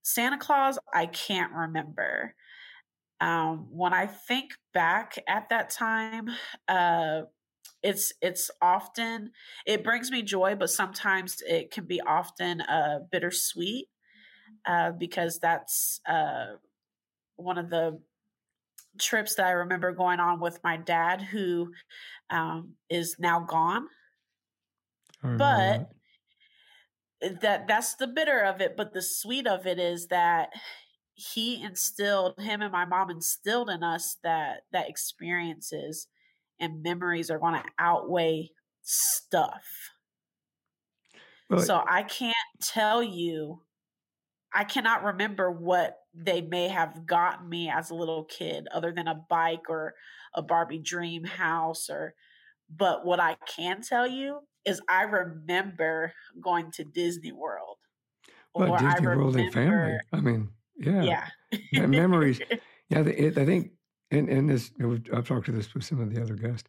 Santa 0.02 0.36
Claus, 0.36 0.78
I 0.92 1.06
can't 1.06 1.52
remember. 1.52 2.34
Um, 3.20 3.68
when 3.70 3.94
I 3.94 4.06
think 4.06 4.52
back 4.74 5.14
at 5.28 5.48
that 5.50 5.70
time, 5.70 6.28
uh, 6.68 7.22
it's 7.82 8.12
it's 8.20 8.50
often 8.60 9.30
it 9.66 9.84
brings 9.84 10.10
me 10.10 10.22
joy, 10.22 10.54
but 10.54 10.70
sometimes 10.70 11.42
it 11.46 11.70
can 11.70 11.84
be 11.84 12.00
often 12.00 12.60
uh, 12.62 13.00
bittersweet 13.10 13.86
uh, 14.66 14.92
because 14.92 15.38
that's 15.38 16.00
uh, 16.06 16.54
one 17.36 17.58
of 17.58 17.70
the 17.70 18.00
trips 18.98 19.36
that 19.36 19.46
I 19.46 19.52
remember 19.52 19.92
going 19.92 20.20
on 20.20 20.40
with 20.40 20.58
my 20.62 20.76
dad, 20.76 21.22
who 21.22 21.72
um, 22.30 22.74
is 22.90 23.16
now 23.18 23.40
gone. 23.40 23.86
But 25.22 25.88
that. 27.20 27.40
that 27.40 27.68
that's 27.68 27.94
the 27.94 28.08
bitter 28.08 28.40
of 28.40 28.60
it. 28.60 28.76
But 28.76 28.92
the 28.92 29.02
sweet 29.02 29.46
of 29.46 29.66
it 29.66 29.78
is 29.78 30.08
that 30.08 30.50
he 31.14 31.62
instilled 31.62 32.34
him 32.38 32.62
and 32.62 32.72
my 32.72 32.84
mom 32.84 33.10
instilled 33.10 33.70
in 33.70 33.82
us 33.82 34.16
that 34.22 34.62
that 34.72 34.88
experiences 34.88 36.08
and 36.58 36.82
memories 36.82 37.30
are 37.30 37.38
going 37.38 37.54
to 37.54 37.64
outweigh 37.78 38.50
stuff 38.82 39.64
well, 41.50 41.60
so 41.60 41.84
i 41.88 42.02
can't 42.02 42.34
tell 42.60 43.02
you 43.02 43.60
i 44.54 44.64
cannot 44.64 45.04
remember 45.04 45.50
what 45.50 45.98
they 46.14 46.40
may 46.40 46.68
have 46.68 47.06
gotten 47.06 47.48
me 47.48 47.70
as 47.70 47.90
a 47.90 47.94
little 47.94 48.24
kid 48.24 48.68
other 48.72 48.92
than 48.92 49.08
a 49.08 49.24
bike 49.28 49.68
or 49.68 49.94
a 50.34 50.42
barbie 50.42 50.78
dream 50.78 51.24
house 51.24 51.88
or 51.88 52.14
but 52.68 53.04
what 53.04 53.20
i 53.20 53.36
can 53.46 53.80
tell 53.80 54.06
you 54.06 54.40
is 54.64 54.80
i 54.88 55.02
remember 55.02 56.12
going 56.40 56.70
to 56.70 56.84
disney 56.84 57.32
world 57.32 57.78
well, 58.54 58.76
disney 58.76 59.06
world 59.06 59.36
and 59.36 59.52
family 59.52 59.98
i 60.12 60.20
mean 60.20 60.48
yeah. 60.82 61.26
Yeah. 61.70 61.86
memories. 61.86 62.40
Yeah. 62.90 63.04
It, 63.04 63.38
I 63.38 63.46
think, 63.46 63.70
and, 64.10 64.28
and 64.28 64.50
this, 64.50 64.70
I've 65.14 65.26
talked 65.26 65.46
to 65.46 65.52
this 65.52 65.72
with 65.72 65.82
some 65.82 65.98
of 65.98 66.14
the 66.14 66.20
other 66.20 66.34
guests. 66.34 66.68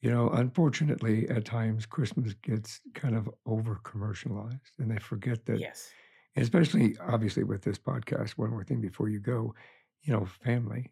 You 0.00 0.10
know, 0.10 0.28
unfortunately, 0.30 1.28
at 1.28 1.44
times 1.44 1.86
Christmas 1.86 2.34
gets 2.42 2.80
kind 2.94 3.14
of 3.14 3.30
over 3.46 3.76
commercialized 3.84 4.72
and 4.80 4.90
they 4.90 4.98
forget 4.98 5.46
that. 5.46 5.60
Yes. 5.60 5.92
Especially, 6.36 6.96
obviously, 6.98 7.44
with 7.44 7.62
this 7.62 7.78
podcast, 7.78 8.32
one 8.32 8.50
more 8.50 8.64
thing 8.64 8.80
before 8.80 9.08
you 9.08 9.20
go, 9.20 9.54
you 10.02 10.12
know, 10.12 10.24
family. 10.24 10.90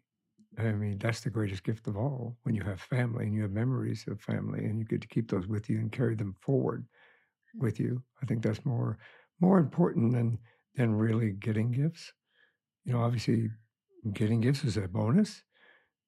I 0.57 0.71
mean, 0.73 0.97
that's 0.97 1.21
the 1.21 1.29
greatest 1.29 1.63
gift 1.63 1.87
of 1.87 1.97
all 1.97 2.37
when 2.43 2.55
you 2.55 2.63
have 2.63 2.81
family 2.81 3.25
and 3.25 3.33
you 3.33 3.41
have 3.43 3.51
memories 3.51 4.05
of 4.07 4.21
family 4.21 4.65
and 4.65 4.77
you 4.77 4.85
get 4.85 5.01
to 5.01 5.07
keep 5.07 5.29
those 5.31 5.47
with 5.47 5.69
you 5.69 5.79
and 5.79 5.91
carry 5.91 6.15
them 6.15 6.35
forward 6.41 6.85
with 7.55 7.79
you. 7.79 8.03
I 8.21 8.25
think 8.25 8.43
that's 8.43 8.65
more 8.65 8.97
more 9.39 9.59
important 9.59 10.13
than 10.13 10.39
than 10.75 10.95
really 10.95 11.31
getting 11.31 11.71
gifts 11.71 12.13
you 12.85 12.93
know, 12.93 13.01
obviously 13.01 13.49
getting 14.13 14.41
gifts 14.41 14.63
is 14.63 14.77
a 14.77 14.87
bonus, 14.87 15.43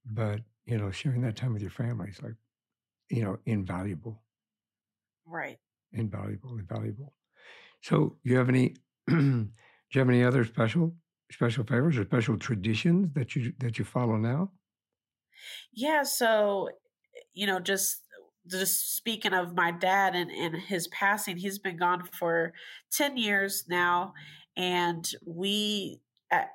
but 0.06 0.42
you 0.66 0.78
know, 0.78 0.92
sharing 0.92 1.22
that 1.22 1.36
time 1.36 1.54
with 1.54 1.62
your 1.62 1.72
family 1.72 2.10
is 2.10 2.22
like, 2.22 2.36
you 3.10 3.24
know, 3.24 3.38
invaluable. 3.46 4.24
Right. 5.26 5.60
Invaluable, 5.92 6.58
invaluable. 6.58 7.14
So, 7.82 8.18
you 8.24 8.38
have 8.38 8.50
any? 8.50 8.76
do 9.08 9.48
you 9.94 10.00
have 10.00 10.10
any 10.10 10.24
other 10.24 10.46
special 10.46 10.96
special 11.32 11.64
favors 11.64 11.98
or 11.98 12.04
special 12.04 12.38
traditions 12.38 13.10
that 13.14 13.36
you 13.36 13.54
that 13.60 13.78
you 13.80 13.86
follow 13.86 14.18
now? 14.18 14.52
Yeah. 15.74 16.04
So, 16.04 16.70
you 17.34 17.48
know, 17.48 17.60
just 17.60 18.04
just 18.48 18.96
speaking 18.96 19.34
of 19.34 19.56
my 19.56 19.72
dad 19.72 20.16
and, 20.16 20.30
and 20.30 20.56
his 20.56 20.88
passing, 20.90 21.38
he's 21.38 21.60
been 21.60 21.78
gone 21.78 22.04
for 22.20 22.54
10 22.92 23.18
years 23.18 23.66
now. 23.70 24.14
And 24.58 25.10
we, 25.26 26.02
at, 26.30 26.50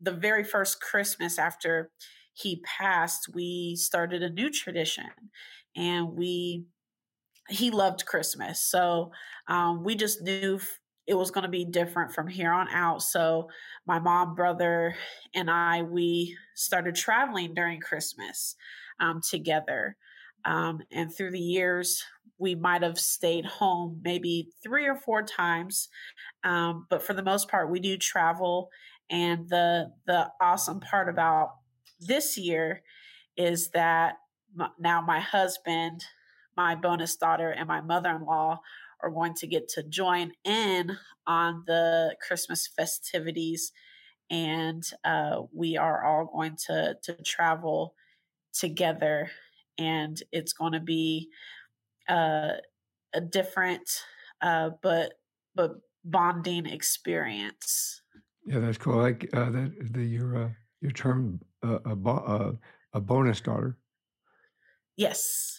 the 0.00 0.12
very 0.12 0.44
first 0.44 0.80
Christmas 0.80 1.38
after 1.38 1.90
he 2.34 2.62
passed, 2.64 3.28
we 3.32 3.76
started 3.76 4.22
a 4.22 4.30
new 4.30 4.50
tradition 4.50 5.10
and 5.76 6.16
we 6.16 6.64
he 7.48 7.70
loved 7.70 8.04
Christmas. 8.04 8.62
So 8.62 9.10
um, 9.48 9.82
we 9.82 9.94
just 9.94 10.20
knew 10.20 10.60
it 11.08 11.14
was 11.14 11.30
going 11.30 11.42
to 11.42 11.48
be 11.48 11.64
different 11.64 12.12
from 12.12 12.28
here 12.28 12.52
on 12.52 12.68
out. 12.68 13.02
So 13.02 13.48
my 13.86 13.98
mom, 13.98 14.34
brother, 14.34 14.94
and 15.34 15.50
I, 15.50 15.82
we 15.82 16.36
started 16.54 16.94
traveling 16.94 17.54
during 17.54 17.80
Christmas 17.80 18.54
um, 19.00 19.22
together. 19.26 19.96
Um, 20.44 20.82
and 20.92 21.12
through 21.12 21.30
the 21.30 21.40
years, 21.40 22.04
we 22.36 22.54
might 22.54 22.82
have 22.82 22.98
stayed 22.98 23.46
home 23.46 24.02
maybe 24.04 24.50
three 24.62 24.86
or 24.86 24.96
four 24.96 25.22
times. 25.22 25.88
Um, 26.44 26.86
but 26.90 27.02
for 27.02 27.14
the 27.14 27.22
most 27.22 27.48
part, 27.48 27.70
we 27.70 27.80
do 27.80 27.96
travel. 27.96 28.68
And 29.10 29.48
the 29.48 29.90
the 30.06 30.30
awesome 30.42 30.80
part 30.80 31.08
about 31.08 31.54
this 31.98 32.36
year 32.36 32.82
is 33.38 33.70
that 33.70 34.16
now 34.78 35.00
my 35.00 35.20
husband, 35.20 36.04
my 36.54 36.74
bonus 36.74 37.16
daughter, 37.16 37.50
and 37.50 37.66
my 37.66 37.80
mother 37.80 38.10
in 38.10 38.26
law 38.26 38.60
are 39.00 39.10
going 39.10 39.34
to 39.34 39.46
get 39.46 39.68
to 39.68 39.82
join 39.82 40.32
in 40.44 40.96
on 41.26 41.64
the 41.66 42.16
Christmas 42.26 42.66
festivities. 42.66 43.72
And 44.30 44.82
uh, 45.04 45.42
we 45.54 45.76
are 45.76 46.04
all 46.04 46.26
going 46.26 46.56
to, 46.66 46.96
to 47.02 47.14
travel 47.22 47.94
together. 48.52 49.30
And 49.78 50.20
it's 50.32 50.52
going 50.52 50.72
to 50.72 50.80
be 50.80 51.28
uh, 52.08 52.54
a 53.14 53.20
different 53.20 53.88
uh, 54.40 54.70
but 54.82 55.14
but 55.54 55.76
bonding 56.04 56.66
experience. 56.66 58.02
Yeah, 58.44 58.60
that's 58.60 58.78
cool. 58.78 58.96
Like 58.96 59.28
uh, 59.32 59.50
that, 59.50 59.92
the 59.92 60.04
your 60.04 60.36
uh, 60.36 60.48
your 60.80 60.92
term 60.92 61.40
uh, 61.62 61.78
a 61.84 61.96
bo- 61.96 62.24
uh, 62.26 62.52
a 62.92 63.00
bonus 63.00 63.40
daughter. 63.40 63.76
Yes. 64.96 65.57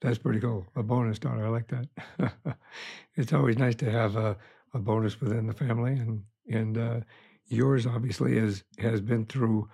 That's 0.00 0.18
pretty 0.18 0.40
cool. 0.40 0.66
A 0.76 0.82
bonus 0.82 1.18
daughter. 1.18 1.44
I 1.44 1.50
like 1.50 1.68
that. 1.68 2.56
it's 3.16 3.32
always 3.32 3.58
nice 3.58 3.74
to 3.76 3.90
have 3.90 4.16
a, 4.16 4.36
a 4.72 4.78
bonus 4.78 5.20
within 5.20 5.46
the 5.46 5.52
family, 5.52 5.92
and 5.92 6.22
and 6.50 6.78
uh, 6.78 7.00
yours 7.46 7.86
obviously 7.86 8.36
is 8.36 8.64
has 8.78 9.00
been 9.00 9.26
through. 9.26 9.68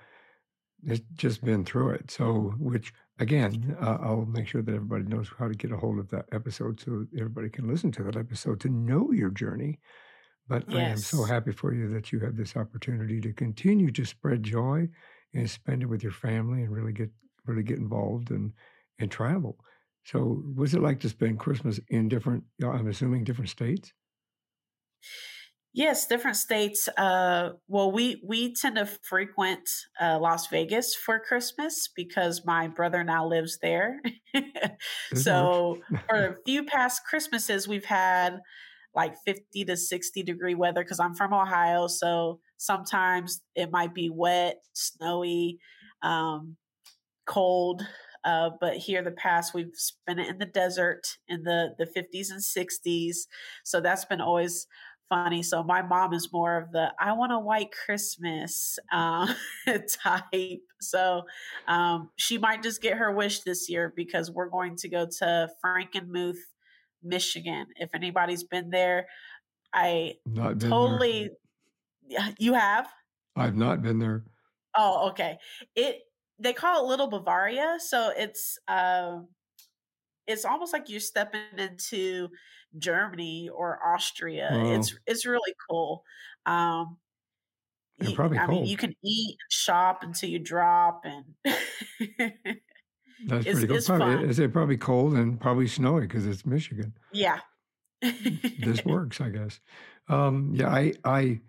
It's 0.82 1.02
just 1.14 1.44
been 1.44 1.64
through 1.64 1.90
it. 1.90 2.10
So, 2.10 2.54
which 2.58 2.92
again, 3.18 3.76
uh, 3.80 3.98
I'll 4.00 4.26
make 4.26 4.46
sure 4.46 4.62
that 4.62 4.74
everybody 4.74 5.04
knows 5.04 5.30
how 5.38 5.48
to 5.48 5.54
get 5.54 5.72
a 5.72 5.76
hold 5.76 5.98
of 5.98 6.08
that 6.10 6.26
episode, 6.32 6.80
so 6.80 7.06
everybody 7.16 7.48
can 7.48 7.68
listen 7.68 7.92
to 7.92 8.02
that 8.04 8.16
episode 8.16 8.60
to 8.60 8.68
know 8.68 9.12
your 9.12 9.30
journey. 9.30 9.78
But 10.48 10.64
yes. 10.68 10.76
I 10.76 10.80
am 10.80 10.98
so 10.98 11.24
happy 11.24 11.52
for 11.52 11.72
you 11.72 11.88
that 11.94 12.12
you 12.12 12.20
have 12.20 12.36
this 12.36 12.56
opportunity 12.56 13.20
to 13.20 13.32
continue 13.32 13.90
to 13.92 14.04
spread 14.04 14.42
joy 14.42 14.88
and 15.34 15.48
spend 15.48 15.82
it 15.82 15.86
with 15.86 16.02
your 16.02 16.12
family 16.12 16.62
and 16.62 16.70
really 16.70 16.92
get 16.92 17.10
really 17.46 17.62
get 17.62 17.78
involved 17.78 18.30
and 18.30 18.52
and 18.98 19.10
travel. 19.10 19.58
So, 20.06 20.42
was 20.54 20.72
it 20.72 20.80
like 20.80 21.00
to 21.00 21.08
spend 21.08 21.40
Christmas 21.40 21.80
in 21.88 22.08
different? 22.08 22.44
I'm 22.62 22.86
assuming 22.86 23.24
different 23.24 23.50
states. 23.50 23.92
Yes, 25.72 26.06
different 26.06 26.36
states. 26.36 26.88
Uh, 26.96 27.50
well, 27.66 27.90
we 27.90 28.22
we 28.24 28.54
tend 28.54 28.76
to 28.76 28.86
frequent 28.86 29.68
uh, 30.00 30.18
Las 30.20 30.46
Vegas 30.46 30.94
for 30.94 31.18
Christmas 31.18 31.88
because 31.94 32.46
my 32.46 32.68
brother 32.68 33.02
now 33.02 33.26
lives 33.26 33.58
there. 33.60 34.00
so, 35.14 35.78
for 36.08 36.16
a 36.16 36.36
few 36.46 36.64
past 36.64 37.02
Christmases, 37.04 37.66
we've 37.66 37.84
had 37.84 38.38
like 38.94 39.16
50 39.26 39.64
to 39.66 39.76
60 39.76 40.22
degree 40.22 40.54
weather 40.54 40.82
because 40.82 40.98
I'm 40.98 41.14
from 41.14 41.34
Ohio. 41.34 41.86
So 41.86 42.40
sometimes 42.56 43.42
it 43.54 43.70
might 43.70 43.92
be 43.92 44.08
wet, 44.08 44.62
snowy, 44.72 45.58
um, 46.02 46.56
cold. 47.26 47.82
Uh, 48.26 48.50
but 48.60 48.76
here, 48.76 49.02
the 49.02 49.12
past 49.12 49.54
we've 49.54 49.70
spent 49.74 50.18
it 50.18 50.28
in 50.28 50.38
the 50.38 50.46
desert 50.46 51.06
in 51.28 51.44
the 51.44 51.74
the 51.78 51.86
50s 51.86 52.30
and 52.30 52.40
60s, 52.42 53.16
so 53.64 53.80
that's 53.80 54.04
been 54.04 54.20
always 54.20 54.66
funny. 55.08 55.44
So 55.44 55.62
my 55.62 55.80
mom 55.82 56.12
is 56.12 56.32
more 56.32 56.58
of 56.58 56.72
the 56.72 56.92
I 56.98 57.12
want 57.12 57.32
a 57.32 57.38
white 57.38 57.70
Christmas 57.70 58.80
uh, 58.92 59.32
type. 60.02 60.60
So 60.80 61.22
um, 61.68 62.10
she 62.16 62.36
might 62.36 62.64
just 62.64 62.82
get 62.82 62.98
her 62.98 63.12
wish 63.12 63.40
this 63.40 63.70
year 63.70 63.92
because 63.94 64.30
we're 64.30 64.50
going 64.50 64.76
to 64.78 64.88
go 64.88 65.06
to 65.18 65.48
Frankenmuth, 65.64 66.36
Michigan. 67.04 67.66
If 67.76 67.90
anybody's 67.94 68.42
been 68.42 68.70
there, 68.70 69.06
I 69.72 70.14
totally. 70.58 71.30
There. 72.08 72.34
You 72.38 72.54
have? 72.54 72.88
I've 73.36 73.56
not 73.56 73.82
been 73.82 73.98
there. 73.98 74.24
Oh, 74.76 75.10
okay. 75.10 75.38
It 75.74 76.02
they 76.38 76.52
call 76.52 76.84
it 76.84 76.88
Little 76.88 77.08
Bavaria, 77.08 77.78
so 77.78 78.12
it's 78.16 78.58
uh, 78.68 79.20
it's 80.26 80.44
almost 80.44 80.72
like 80.72 80.88
you're 80.88 81.00
stepping 81.00 81.40
into 81.56 82.28
Germany 82.78 83.48
or 83.48 83.78
Austria. 83.84 84.48
It's 84.52 84.94
it's 85.06 85.26
really 85.26 85.54
cool. 85.68 86.02
Um, 86.44 86.98
you, 88.00 88.14
probably 88.14 88.38
I 88.38 88.46
cold. 88.46 88.62
mean, 88.62 88.70
you 88.70 88.76
can 88.76 88.94
eat, 89.02 89.30
and 89.30 89.50
shop 89.50 90.02
until 90.02 90.28
you 90.28 90.38
drop, 90.38 91.04
and 91.04 91.24
that's 91.44 91.56
it's, 93.46 93.60
pretty 93.60 93.66
cool. 93.66 93.98
Probably, 93.98 94.28
is 94.28 94.38
it 94.38 94.52
probably 94.52 94.76
cold 94.76 95.14
and 95.14 95.40
probably 95.40 95.66
snowy 95.66 96.02
because 96.02 96.26
it's 96.26 96.44
Michigan? 96.44 96.92
Yeah, 97.12 97.38
this 98.02 98.84
works, 98.84 99.20
I 99.20 99.30
guess. 99.30 99.60
Um, 100.08 100.52
yeah, 100.54 100.68
I 100.68 100.92
I 101.04 101.40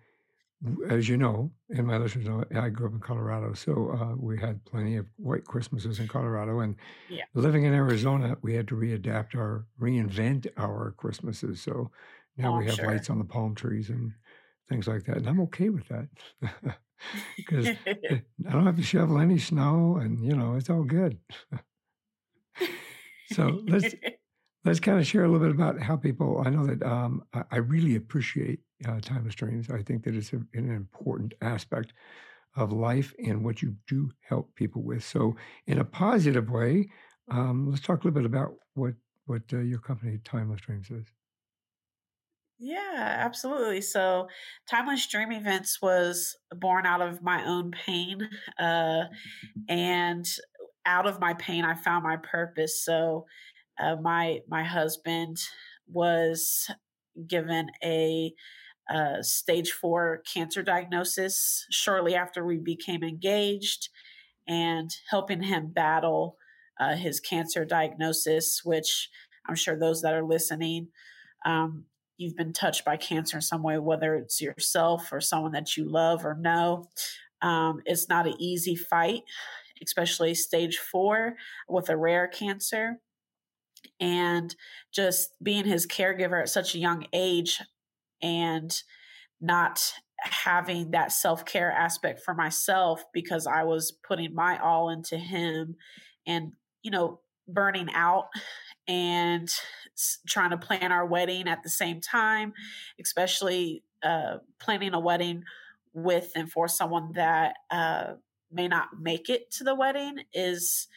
as 0.88 1.08
you 1.08 1.16
know, 1.16 1.52
and 1.70 1.86
my 1.86 1.98
listeners 1.98 2.26
know, 2.26 2.44
I 2.54 2.68
grew 2.68 2.88
up 2.88 2.92
in 2.92 3.00
Colorado, 3.00 3.54
so 3.54 3.92
uh, 3.92 4.16
we 4.16 4.38
had 4.38 4.64
plenty 4.64 4.96
of 4.96 5.06
white 5.16 5.44
Christmases 5.44 6.00
in 6.00 6.08
Colorado. 6.08 6.60
And 6.60 6.74
yeah. 7.08 7.24
living 7.34 7.64
in 7.64 7.74
Arizona, 7.74 8.36
we 8.42 8.54
had 8.54 8.66
to 8.68 8.74
readapt 8.74 9.36
our, 9.36 9.66
reinvent 9.80 10.48
our 10.56 10.94
Christmases. 10.96 11.60
So 11.60 11.90
now 12.36 12.54
oh, 12.54 12.58
we 12.58 12.66
have 12.66 12.74
sure. 12.74 12.86
lights 12.86 13.10
on 13.10 13.18
the 13.18 13.24
palm 13.24 13.54
trees 13.54 13.88
and 13.90 14.12
things 14.68 14.86
like 14.86 15.04
that, 15.04 15.18
and 15.18 15.28
I'm 15.28 15.40
okay 15.40 15.68
with 15.70 15.88
that 15.88 16.08
because 17.36 17.68
I 17.86 18.52
don't 18.52 18.66
have 18.66 18.76
to 18.76 18.82
shovel 18.82 19.18
any 19.18 19.38
snow, 19.38 19.96
and 19.96 20.24
you 20.24 20.36
know 20.36 20.54
it's 20.54 20.70
all 20.70 20.84
good. 20.84 21.18
so 23.32 23.60
let's 23.66 23.94
let's 24.64 24.80
kind 24.80 24.98
of 24.98 25.06
share 25.06 25.24
a 25.24 25.28
little 25.28 25.46
bit 25.46 25.54
about 25.54 25.80
how 25.80 25.96
people. 25.96 26.42
I 26.44 26.50
know 26.50 26.66
that 26.66 26.82
um, 26.82 27.22
I, 27.32 27.44
I, 27.52 27.56
really 27.58 27.96
appreciate 27.96 28.60
uh, 28.86 29.00
timeless 29.00 29.34
dreams. 29.34 29.70
I 29.70 29.82
think 29.82 30.04
that 30.04 30.14
it's 30.14 30.32
a, 30.32 30.36
an 30.54 30.70
important 30.70 31.34
aspect 31.40 31.92
of 32.56 32.72
life 32.72 33.14
and 33.24 33.44
what 33.44 33.62
you 33.62 33.76
do 33.86 34.10
help 34.20 34.54
people 34.54 34.82
with. 34.82 35.04
So, 35.04 35.36
in 35.66 35.78
a 35.78 35.84
positive 35.84 36.50
way, 36.50 36.90
um, 37.28 37.70
let's 37.70 37.82
talk 37.82 38.02
a 38.04 38.08
little 38.08 38.20
bit 38.20 38.26
about 38.26 38.54
what 38.74 38.94
what 39.26 39.42
uh, 39.52 39.58
your 39.58 39.80
company, 39.80 40.18
Timeless 40.24 40.62
Dreams, 40.62 40.90
is. 40.90 41.06
Yeah, 42.60 43.14
absolutely. 43.20 43.80
So, 43.82 44.28
Timeless 44.68 45.06
Dream 45.06 45.30
Events 45.30 45.80
was 45.80 46.36
born 46.50 46.86
out 46.86 47.00
of 47.00 47.22
my 47.22 47.44
own 47.44 47.70
pain, 47.70 48.28
uh, 48.58 49.04
and 49.68 50.26
out 50.84 51.06
of 51.06 51.20
my 51.20 51.34
pain, 51.34 51.64
I 51.64 51.74
found 51.74 52.02
my 52.02 52.16
purpose. 52.16 52.84
So, 52.84 53.26
uh, 53.78 53.96
my 53.96 54.40
my 54.48 54.64
husband 54.64 55.38
was 55.86 56.70
given 57.26 57.70
a 57.84 58.34
uh, 58.88 59.22
stage 59.22 59.70
four 59.70 60.22
cancer 60.32 60.62
diagnosis 60.62 61.66
shortly 61.70 62.14
after 62.14 62.44
we 62.44 62.58
became 62.58 63.02
engaged, 63.02 63.88
and 64.46 64.90
helping 65.10 65.42
him 65.42 65.68
battle 65.68 66.36
uh, 66.80 66.94
his 66.94 67.20
cancer 67.20 67.64
diagnosis, 67.64 68.62
which 68.64 69.10
I'm 69.46 69.54
sure 69.54 69.78
those 69.78 70.02
that 70.02 70.14
are 70.14 70.24
listening, 70.24 70.88
um, 71.44 71.84
you've 72.16 72.36
been 72.36 72.52
touched 72.52 72.84
by 72.84 72.96
cancer 72.96 73.38
in 73.38 73.42
some 73.42 73.62
way, 73.62 73.78
whether 73.78 74.14
it's 74.14 74.40
yourself 74.40 75.12
or 75.12 75.20
someone 75.20 75.52
that 75.52 75.76
you 75.76 75.84
love 75.84 76.24
or 76.24 76.34
know. 76.34 76.88
Um, 77.42 77.80
it's 77.84 78.08
not 78.08 78.26
an 78.26 78.34
easy 78.38 78.74
fight, 78.74 79.22
especially 79.82 80.34
stage 80.34 80.78
four 80.78 81.34
with 81.68 81.88
a 81.88 81.96
rare 81.96 82.26
cancer 82.26 83.00
and 84.00 84.54
just 84.92 85.30
being 85.42 85.64
his 85.64 85.86
caregiver 85.86 86.40
at 86.40 86.48
such 86.48 86.74
a 86.74 86.78
young 86.78 87.06
age 87.12 87.60
and 88.22 88.82
not 89.40 89.92
having 90.20 90.90
that 90.90 91.12
self-care 91.12 91.70
aspect 91.70 92.20
for 92.20 92.34
myself 92.34 93.04
because 93.12 93.46
I 93.46 93.64
was 93.64 93.92
putting 94.06 94.34
my 94.34 94.58
all 94.58 94.90
into 94.90 95.16
him 95.16 95.76
and 96.26 96.52
you 96.82 96.90
know 96.90 97.20
burning 97.46 97.88
out 97.94 98.26
and 98.88 99.48
trying 100.28 100.50
to 100.50 100.58
plan 100.58 100.90
our 100.90 101.06
wedding 101.06 101.46
at 101.46 101.62
the 101.62 101.70
same 101.70 102.00
time 102.00 102.52
especially 103.00 103.84
uh, 104.02 104.38
planning 104.60 104.92
a 104.92 105.00
wedding 105.00 105.44
with 105.94 106.32
and 106.34 106.50
for 106.50 106.68
someone 106.68 107.12
that 107.14 107.54
uh, 107.70 108.14
may 108.50 108.68
not 108.68 108.88
make 109.00 109.28
it 109.28 109.50
to 109.52 109.64
the 109.64 109.74
wedding 109.74 110.16
is 110.32 110.88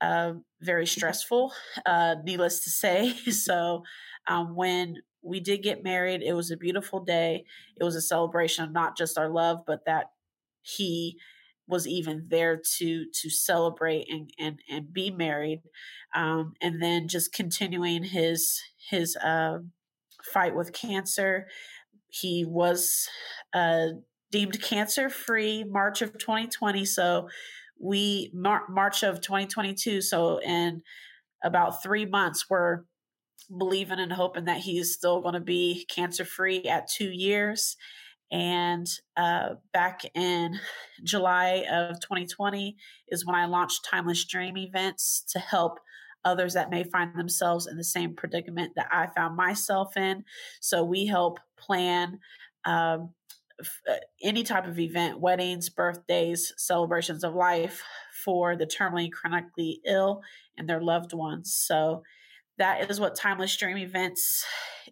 uh, 0.00 0.32
very 0.60 0.86
stressful, 0.86 1.52
uh, 1.86 2.16
needless 2.24 2.60
to 2.64 2.70
say. 2.70 3.14
So, 3.30 3.82
um, 4.28 4.54
when 4.54 4.96
we 5.26 5.40
did 5.40 5.62
get 5.62 5.82
married, 5.82 6.22
it 6.22 6.32
was 6.34 6.50
a 6.50 6.56
beautiful 6.56 7.00
day. 7.00 7.44
It 7.76 7.84
was 7.84 7.96
a 7.96 8.00
celebration 8.00 8.64
of 8.64 8.72
not 8.72 8.96
just 8.96 9.18
our 9.18 9.28
love, 9.28 9.62
but 9.66 9.84
that 9.86 10.10
he 10.62 11.18
was 11.68 11.86
even 11.86 12.26
there 12.28 12.60
to 12.78 13.06
to 13.12 13.30
celebrate 13.30 14.06
and 14.10 14.30
and, 14.38 14.60
and 14.70 14.92
be 14.92 15.10
married 15.10 15.62
um, 16.14 16.54
and 16.60 16.80
then 16.82 17.08
just 17.08 17.32
continuing 17.32 18.04
his 18.04 18.62
his 18.90 19.16
uh, 19.16 19.58
fight 20.32 20.54
with 20.54 20.72
cancer 20.72 21.46
he 22.08 22.44
was 22.44 23.08
uh, 23.52 23.88
deemed 24.30 24.60
cancer 24.62 25.08
free 25.10 25.64
march 25.64 26.02
of 26.02 26.16
2020 26.18 26.84
so 26.84 27.28
we 27.80 28.30
Mar- 28.32 28.68
march 28.68 29.02
of 29.02 29.20
2022 29.20 30.00
so 30.00 30.38
in 30.38 30.82
about 31.42 31.82
three 31.82 32.06
months 32.06 32.46
we're 32.48 32.84
believing 33.56 33.98
and 33.98 34.12
hoping 34.12 34.44
that 34.46 34.60
he 34.60 34.78
is 34.78 34.94
still 34.94 35.20
going 35.20 35.34
to 35.34 35.40
be 35.40 35.86
cancer 35.88 36.24
free 36.24 36.64
at 36.64 36.88
two 36.88 37.10
years 37.10 37.76
and 38.30 38.88
uh, 39.16 39.50
back 39.72 40.02
in 40.14 40.58
July 41.04 41.64
of 41.70 42.00
2020 42.00 42.76
is 43.08 43.24
when 43.24 43.36
I 43.36 43.46
launched 43.46 43.84
Timeless 43.88 44.24
Dream 44.24 44.56
events 44.56 45.24
to 45.32 45.38
help 45.38 45.78
others 46.24 46.54
that 46.54 46.70
may 46.70 46.82
find 46.82 47.16
themselves 47.16 47.68
in 47.68 47.76
the 47.76 47.84
same 47.84 48.16
predicament 48.16 48.72
that 48.74 48.88
I 48.90 49.06
found 49.06 49.36
myself 49.36 49.96
in. 49.96 50.24
So 50.60 50.82
we 50.82 51.06
help 51.06 51.38
plan 51.56 52.18
um, 52.64 53.10
uh, 53.88 53.94
any 54.22 54.42
type 54.42 54.66
of 54.66 54.80
event, 54.80 55.20
weddings, 55.20 55.68
birthdays, 55.68 56.52
celebrations 56.56 57.22
of 57.22 57.34
life 57.34 57.84
for 58.24 58.56
the 58.56 58.66
terminally 58.66 59.10
chronically 59.10 59.80
ill 59.86 60.20
and 60.58 60.68
their 60.68 60.80
loved 60.80 61.12
ones. 61.12 61.54
So 61.54 62.02
that 62.58 62.90
is 62.90 63.00
what 63.00 63.16
Timeless 63.16 63.56
Dream 63.56 63.76
Events 63.76 64.44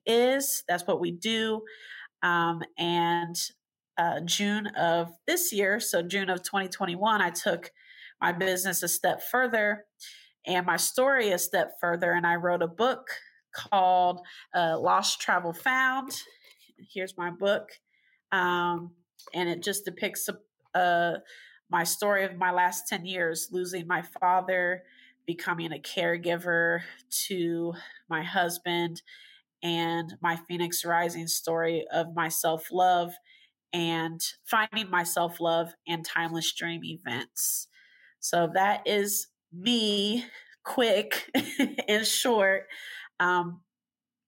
is. 0.06 0.64
That's 0.68 0.86
what 0.86 1.00
we 1.00 1.10
do. 1.10 1.62
Um, 2.22 2.62
and 2.78 3.36
uh, 3.96 4.20
June 4.20 4.66
of 4.68 5.10
this 5.26 5.52
year, 5.52 5.80
so 5.80 6.02
June 6.02 6.30
of 6.30 6.42
2021, 6.42 7.22
I 7.22 7.30
took 7.30 7.70
my 8.20 8.32
business 8.32 8.82
a 8.82 8.88
step 8.88 9.22
further 9.22 9.84
and 10.46 10.66
my 10.66 10.76
story 10.76 11.30
a 11.30 11.38
step 11.38 11.72
further. 11.80 12.12
And 12.12 12.26
I 12.26 12.36
wrote 12.36 12.62
a 12.62 12.68
book 12.68 13.08
called 13.54 14.20
uh, 14.54 14.78
Lost 14.78 15.20
Travel 15.20 15.52
Found. 15.52 16.10
Here's 16.92 17.16
my 17.16 17.30
book. 17.30 17.68
Um, 18.32 18.92
and 19.32 19.48
it 19.48 19.62
just 19.62 19.84
depicts 19.84 20.28
uh, 20.74 21.14
my 21.70 21.84
story 21.84 22.24
of 22.24 22.36
my 22.36 22.50
last 22.50 22.88
10 22.88 23.06
years 23.06 23.48
losing 23.52 23.86
my 23.86 24.02
father, 24.20 24.82
becoming 25.26 25.72
a 25.72 25.78
caregiver 25.78 26.80
to 27.26 27.72
my 28.08 28.22
husband, 28.22 29.02
and 29.64 30.14
my 30.20 30.36
Phoenix 30.46 30.84
Rising 30.84 31.26
story 31.26 31.86
of 31.90 32.14
my 32.14 32.28
self 32.28 32.68
love 32.70 33.14
and 33.72 34.20
finding 34.44 34.90
my 34.90 35.02
self 35.02 35.40
love 35.40 35.72
and 35.88 36.04
timeless 36.04 36.52
dream 36.52 36.84
events. 36.84 37.66
So 38.20 38.50
that 38.54 38.86
is 38.86 39.26
me, 39.52 40.26
quick 40.64 41.30
and 41.88 42.06
short. 42.06 42.64
Um, 43.18 43.62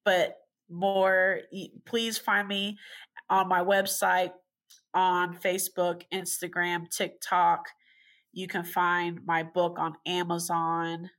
but 0.03 0.35
more, 0.69 1.41
please 1.85 2.17
find 2.17 2.47
me 2.47 2.77
on 3.29 3.47
my 3.47 3.61
website, 3.61 4.31
on 4.93 5.35
Facebook, 5.37 6.01
Instagram, 6.13 6.89
TikTok. 6.89 7.67
You 8.37 8.47
can 8.47 8.63
find 8.63 9.25
my 9.25 9.41
book 9.41 9.79
on 9.79 9.95
Amazon, 10.05 11.09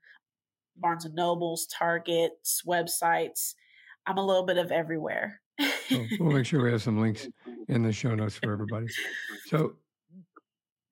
Barnes 0.76 1.04
and 1.04 1.16
Nobles, 1.16 1.66
Targets, 1.66 2.62
websites. 2.64 3.54
I'm 4.06 4.18
a 4.18 4.24
little 4.24 4.46
bit 4.46 4.56
of 4.56 4.70
everywhere. 4.70 5.40
Oh, 5.60 6.06
we'll 6.20 6.30
make 6.30 6.46
sure 6.46 6.62
we 6.62 6.70
have 6.70 6.80
some 6.80 7.00
links 7.00 7.26
in 7.68 7.82
the 7.82 7.92
show 7.92 8.14
notes 8.14 8.36
for 8.36 8.52
everybody. 8.52 8.86
So, 9.46 9.72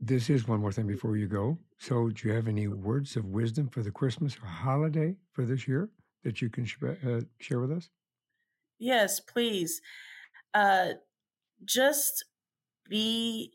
this 0.01 0.29
is 0.29 0.49
one 0.49 0.59
more 0.59 0.73
thing 0.73 0.89
before 0.89 1.17
you 1.17 1.29
go. 1.29 1.59
So, 1.79 2.09
do 2.09 2.27
you 2.27 2.35
have 2.35 2.49
any 2.49 2.67
words 2.67 3.15
of 3.15 3.27
wisdom 3.27 3.69
for 3.69 3.85
the 3.85 3.93
Christmas 3.93 4.37
or 4.43 4.49
holiday 4.49 5.15
for 5.31 5.45
this 5.45 5.69
year 5.69 5.91
that 6.25 6.43
you 6.43 6.51
can 6.51 6.65
sh- 6.65 6.79
uh, 6.83 7.21
share 7.39 7.61
with 7.61 7.71
us? 7.71 7.89
Yes, 8.81 9.21
please. 9.21 9.81
Uh, 10.53 10.95
just 11.65 12.25
be 12.89 13.53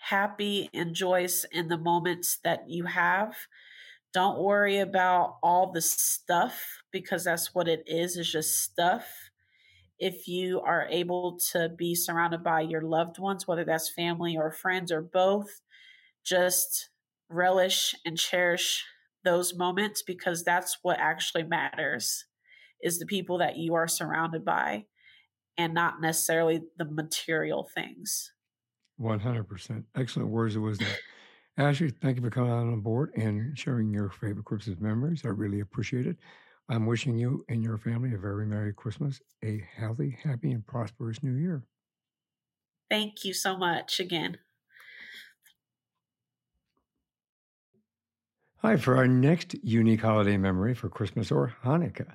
happy 0.00 0.70
and 0.72 0.94
joyous 0.94 1.44
in 1.52 1.68
the 1.68 1.78
moments 1.78 2.38
that 2.44 2.68
you 2.68 2.84
have. 2.84 3.34
Don't 4.12 4.42
worry 4.42 4.78
about 4.78 5.36
all 5.42 5.70
the 5.72 5.80
stuff 5.80 6.82
because 6.90 7.24
that's 7.24 7.54
what 7.54 7.68
it 7.68 7.84
is, 7.86 8.16
is 8.16 8.30
just 8.30 8.60
stuff. 8.62 9.06
If 9.98 10.26
you 10.26 10.60
are 10.60 10.86
able 10.90 11.38
to 11.52 11.68
be 11.68 11.94
surrounded 11.94 12.42
by 12.42 12.62
your 12.62 12.82
loved 12.82 13.18
ones, 13.18 13.46
whether 13.46 13.64
that's 13.64 13.92
family 13.92 14.36
or 14.36 14.50
friends 14.50 14.90
or 14.90 15.02
both, 15.02 15.60
just 16.24 16.88
relish 17.28 17.94
and 18.04 18.18
cherish 18.18 18.84
those 19.24 19.54
moments 19.54 20.02
because 20.02 20.42
that's 20.42 20.78
what 20.82 20.98
actually 20.98 21.44
matters 21.44 22.24
is 22.82 22.98
the 22.98 23.06
people 23.06 23.38
that 23.38 23.56
you 23.56 23.74
are 23.74 23.86
surrounded 23.86 24.44
by 24.44 24.86
and 25.58 25.74
not 25.74 26.00
necessarily 26.00 26.62
the 26.78 26.84
material 26.86 27.68
things. 27.74 28.32
100%. 29.00 29.86
Excellent 29.94 30.28
words 30.28 30.56
of 30.56 30.62
wisdom. 30.62 30.88
Ashley, 31.56 31.90
thank 31.90 32.16
you 32.16 32.22
for 32.22 32.30
coming 32.30 32.52
on 32.52 32.80
board 32.80 33.12
and 33.16 33.58
sharing 33.58 33.92
your 33.92 34.10
favorite 34.10 34.44
Christmas 34.44 34.78
memories. 34.80 35.22
I 35.24 35.28
really 35.28 35.60
appreciate 35.60 36.06
it. 36.06 36.16
I'm 36.68 36.86
wishing 36.86 37.18
you 37.18 37.44
and 37.48 37.62
your 37.62 37.78
family 37.78 38.14
a 38.14 38.18
very 38.18 38.46
Merry 38.46 38.72
Christmas, 38.72 39.20
a 39.44 39.66
healthy, 39.76 40.16
happy, 40.22 40.52
and 40.52 40.64
prosperous 40.66 41.22
New 41.22 41.34
Year. 41.34 41.64
Thank 42.90 43.24
you 43.24 43.32
so 43.32 43.56
much 43.56 44.00
again. 44.00 44.38
Hi, 48.58 48.76
for 48.76 48.96
our 48.96 49.08
next 49.08 49.54
unique 49.64 50.02
holiday 50.02 50.36
memory 50.36 50.74
for 50.74 50.88
Christmas 50.88 51.32
or 51.32 51.56
Hanukkah, 51.64 52.14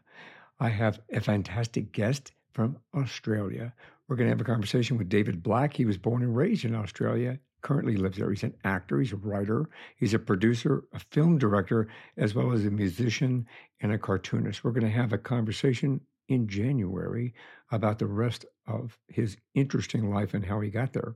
I 0.59 0.69
have 0.69 1.01
a 1.11 1.19
fantastic 1.19 1.91
guest 1.91 2.31
from 2.53 2.79
Australia. 2.93 3.73
We're 4.07 4.15
going 4.15 4.27
to 4.27 4.31
have 4.31 4.41
a 4.41 4.45
conversation 4.45 4.97
with 4.97 5.09
David 5.09 5.41
Black. 5.41 5.73
He 5.73 5.85
was 5.85 5.97
born 5.97 6.21
and 6.21 6.35
raised 6.35 6.65
in 6.65 6.75
Australia 6.75 7.39
currently 7.65 7.97
lives 7.97 8.19
there. 8.19 8.29
He's 8.29 8.43
an 8.43 8.53
actor, 8.63 8.99
he's 8.99 9.11
a 9.11 9.15
writer, 9.15 9.67
he's 9.97 10.13
a 10.13 10.19
producer, 10.19 10.83
a 10.93 10.99
film 10.99 11.39
director, 11.39 11.87
as 12.15 12.35
well 12.35 12.51
as 12.51 12.63
a 12.63 12.69
musician 12.69 13.47
and 13.81 13.91
a 13.91 13.97
cartoonist. 13.97 14.63
We're 14.63 14.69
going 14.69 14.85
to 14.85 14.89
have 14.89 15.13
a 15.13 15.17
conversation 15.17 15.99
in 16.27 16.47
January 16.47 17.33
about 17.71 17.97
the 17.97 18.05
rest 18.05 18.45
of 18.67 18.95
his 19.07 19.37
interesting 19.55 20.13
life 20.13 20.35
and 20.35 20.45
how 20.45 20.59
he 20.61 20.69
got 20.69 20.93
there. 20.93 21.15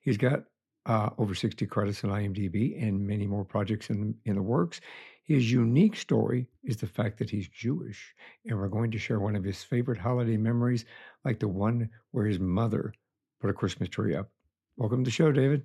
He's 0.00 0.16
got 0.16 0.44
uh, 0.86 1.10
over 1.18 1.34
60 1.34 1.66
credits 1.66 2.04
on 2.04 2.10
IMDb 2.10 2.80
and 2.80 3.04
many 3.04 3.26
more 3.26 3.44
projects 3.44 3.90
in, 3.90 4.14
in 4.24 4.36
the 4.36 4.42
works. 4.42 4.80
His 5.28 5.52
unique 5.52 5.94
story 5.94 6.48
is 6.64 6.78
the 6.78 6.86
fact 6.86 7.18
that 7.18 7.28
he's 7.28 7.48
Jewish, 7.48 8.14
and 8.46 8.58
we're 8.58 8.68
going 8.68 8.90
to 8.92 8.98
share 8.98 9.20
one 9.20 9.36
of 9.36 9.44
his 9.44 9.62
favorite 9.62 9.98
holiday 9.98 10.38
memories, 10.38 10.86
like 11.22 11.38
the 11.38 11.48
one 11.48 11.90
where 12.12 12.24
his 12.24 12.40
mother 12.40 12.94
put 13.38 13.50
a 13.50 13.52
Christmas 13.52 13.90
tree 13.90 14.16
up. 14.16 14.30
Welcome 14.78 15.04
to 15.04 15.08
the 15.08 15.12
show, 15.12 15.30
David. 15.30 15.64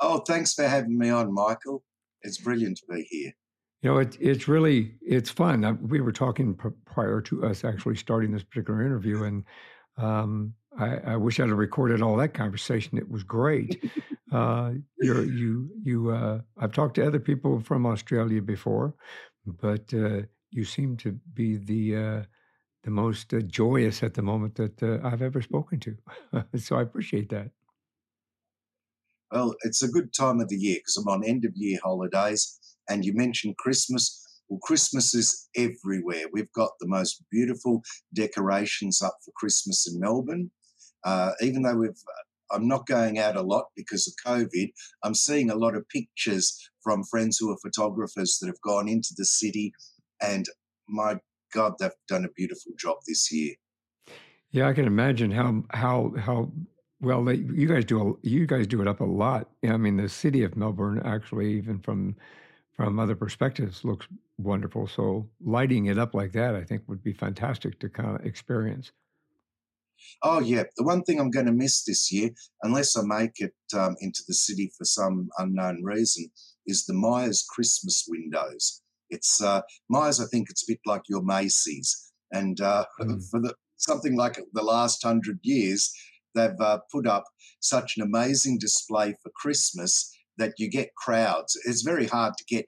Oh, 0.00 0.18
thanks 0.18 0.52
for 0.52 0.68
having 0.68 0.98
me 0.98 1.08
on, 1.08 1.32
Michael. 1.32 1.82
It's 2.20 2.36
brilliant 2.36 2.76
to 2.78 2.94
be 2.94 3.06
here. 3.08 3.32
You 3.80 3.90
know, 3.90 3.98
it, 4.00 4.18
it's 4.20 4.46
really 4.46 4.96
it's 5.00 5.30
fun. 5.30 5.78
We 5.88 6.02
were 6.02 6.12
talking 6.12 6.54
prior 6.84 7.22
to 7.22 7.46
us 7.46 7.64
actually 7.64 7.96
starting 7.96 8.32
this 8.32 8.44
particular 8.44 8.84
interview, 8.84 9.24
and 9.24 9.44
um, 9.96 10.52
I, 10.78 10.96
I, 11.12 11.16
wish 11.16 11.38
I'd 11.38 11.48
have 11.48 11.58
recorded 11.58 12.00
all 12.00 12.16
that 12.16 12.34
conversation. 12.34 12.98
It 12.98 13.10
was 13.10 13.22
great. 13.22 13.90
Uh, 14.32 14.72
you 14.98 15.68
you 15.84 16.10
uh, 16.10 16.40
I've 16.56 16.72
talked 16.72 16.94
to 16.94 17.06
other 17.06 17.18
people 17.18 17.60
from 17.60 17.84
Australia 17.84 18.40
before, 18.40 18.94
but 19.44 19.92
uh, 19.92 20.22
you 20.50 20.64
seem 20.64 20.96
to 20.98 21.12
be 21.34 21.58
the 21.58 21.96
uh, 21.96 22.22
the 22.84 22.90
most 22.90 23.34
uh, 23.34 23.40
joyous 23.40 24.02
at 24.02 24.14
the 24.14 24.22
moment 24.22 24.54
that 24.54 24.82
uh, 24.82 25.06
I've 25.06 25.20
ever 25.20 25.42
spoken 25.42 25.80
to. 25.80 25.96
so 26.58 26.76
I 26.76 26.82
appreciate 26.82 27.28
that. 27.28 27.50
Well, 29.30 29.54
it's 29.62 29.82
a 29.82 29.88
good 29.88 30.12
time 30.12 30.40
of 30.40 30.48
the 30.48 30.56
year 30.56 30.76
because 30.76 30.96
I'm 30.96 31.08
on 31.08 31.24
end 31.24 31.44
of 31.44 31.52
year 31.54 31.78
holidays. 31.82 32.58
And 32.88 33.04
you 33.04 33.14
mentioned 33.14 33.56
Christmas. 33.56 34.18
Well, 34.48 34.60
Christmas 34.62 35.14
is 35.14 35.48
everywhere. 35.56 36.24
We've 36.32 36.52
got 36.52 36.72
the 36.80 36.88
most 36.88 37.22
beautiful 37.30 37.82
decorations 38.14 39.00
up 39.00 39.16
for 39.24 39.32
Christmas 39.36 39.88
in 39.90 40.00
Melbourne. 40.00 40.50
Uh, 41.04 41.32
even 41.40 41.62
though 41.62 41.76
we've, 41.76 41.90
uh, 41.90 42.54
I'm 42.54 42.68
not 42.68 42.86
going 42.86 43.18
out 43.18 43.36
a 43.36 43.42
lot 43.42 43.66
because 43.76 44.06
of 44.06 44.14
COVID. 44.30 44.72
I'm 45.02 45.14
seeing 45.14 45.50
a 45.50 45.56
lot 45.56 45.74
of 45.74 45.88
pictures 45.88 46.70
from 46.82 47.04
friends 47.04 47.38
who 47.38 47.50
are 47.50 47.56
photographers 47.62 48.38
that 48.40 48.48
have 48.48 48.60
gone 48.60 48.88
into 48.88 49.14
the 49.16 49.24
city, 49.24 49.72
and 50.20 50.46
my 50.88 51.18
God, 51.52 51.74
they've 51.78 51.90
done 52.08 52.24
a 52.24 52.30
beautiful 52.36 52.72
job 52.78 52.96
this 53.06 53.32
year. 53.32 53.54
Yeah, 54.50 54.68
I 54.68 54.74
can 54.74 54.86
imagine 54.86 55.30
how 55.30 55.64
how 55.70 56.12
how 56.18 56.52
well, 57.02 57.24
they, 57.24 57.34
you 57.34 57.66
guys 57.66 57.84
do 57.84 58.00
a, 58.00 58.26
you 58.26 58.46
guys 58.46 58.66
do 58.68 58.80
it 58.80 58.86
up 58.86 59.00
a 59.00 59.04
lot. 59.04 59.50
I 59.68 59.76
mean, 59.76 59.96
the 59.96 60.08
city 60.08 60.44
of 60.44 60.56
Melbourne 60.56 61.02
actually, 61.04 61.52
even 61.54 61.80
from 61.80 62.16
from 62.74 62.98
other 62.98 63.16
perspectives, 63.16 63.84
looks 63.84 64.06
wonderful. 64.38 64.86
So 64.86 65.28
lighting 65.44 65.86
it 65.86 65.98
up 65.98 66.14
like 66.14 66.32
that, 66.32 66.54
I 66.54 66.64
think, 66.64 66.82
would 66.86 67.02
be 67.02 67.12
fantastic 67.12 67.78
to 67.80 67.88
kind 67.88 68.16
of 68.16 68.24
experience. 68.24 68.92
Oh, 70.22 70.40
yeah. 70.40 70.64
The 70.76 70.84
one 70.84 71.02
thing 71.02 71.20
I'm 71.20 71.30
going 71.30 71.46
to 71.46 71.52
miss 71.52 71.84
this 71.84 72.12
year, 72.12 72.30
unless 72.62 72.96
I 72.96 73.02
make 73.04 73.32
it 73.36 73.54
um, 73.76 73.96
into 74.00 74.22
the 74.26 74.34
city 74.34 74.70
for 74.76 74.84
some 74.84 75.28
unknown 75.38 75.82
reason, 75.82 76.30
is 76.66 76.84
the 76.84 76.94
Myers 76.94 77.44
Christmas 77.48 78.04
windows. 78.08 78.82
It's 79.10 79.42
uh, 79.42 79.62
Myers, 79.88 80.20
I 80.20 80.24
think 80.30 80.48
it's 80.48 80.62
a 80.62 80.72
bit 80.72 80.80
like 80.86 81.02
your 81.08 81.22
Macy's. 81.22 82.12
And 82.32 82.60
uh, 82.60 82.86
mm. 83.00 83.22
for 83.30 83.40
the, 83.40 83.54
something 83.76 84.16
like 84.16 84.38
the 84.52 84.62
last 84.62 85.02
hundred 85.02 85.40
years, 85.42 85.92
they've 86.34 86.60
uh, 86.60 86.78
put 86.90 87.06
up 87.06 87.24
such 87.60 87.96
an 87.96 88.02
amazing 88.02 88.58
display 88.58 89.14
for 89.22 89.30
Christmas 89.36 90.10
that 90.38 90.54
you 90.58 90.70
get 90.70 90.94
crowds. 90.96 91.58
It's 91.64 91.82
very 91.82 92.06
hard 92.06 92.34
to 92.38 92.44
get 92.48 92.66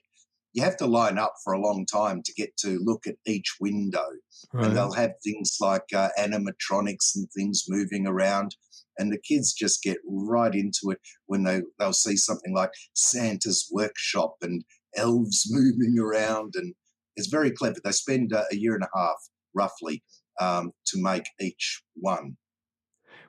you 0.54 0.62
have 0.62 0.76
to 0.76 0.86
line 0.86 1.18
up 1.18 1.34
for 1.42 1.52
a 1.52 1.60
long 1.60 1.84
time 1.84 2.22
to 2.22 2.32
get 2.32 2.56
to 2.58 2.78
look 2.82 3.06
at 3.06 3.16
each 3.26 3.56
window. 3.60 4.06
Right. 4.52 4.66
And 4.66 4.76
they'll 4.76 4.92
have 4.92 5.14
things 5.22 5.56
like 5.60 5.92
uh, 5.94 6.10
animatronics 6.18 7.16
and 7.16 7.28
things 7.36 7.64
moving 7.68 8.06
around. 8.06 8.54
And 8.96 9.12
the 9.12 9.18
kids 9.18 9.52
just 9.52 9.82
get 9.82 9.98
right 10.06 10.54
into 10.54 10.92
it 10.92 11.00
when 11.26 11.42
they, 11.42 11.62
they'll 11.78 11.92
see 11.92 12.16
something 12.16 12.54
like 12.54 12.70
Santa's 12.94 13.68
workshop 13.72 14.36
and 14.42 14.64
elves 14.96 15.46
moving 15.50 15.98
around. 15.98 16.54
And 16.54 16.74
it's 17.16 17.26
very 17.26 17.50
clever. 17.50 17.80
They 17.82 17.90
spend 17.90 18.32
uh, 18.32 18.44
a 18.52 18.56
year 18.56 18.74
and 18.76 18.84
a 18.84 18.88
half, 18.96 19.16
roughly, 19.54 20.04
um, 20.40 20.70
to 20.86 21.02
make 21.02 21.24
each 21.40 21.82
one. 21.94 22.36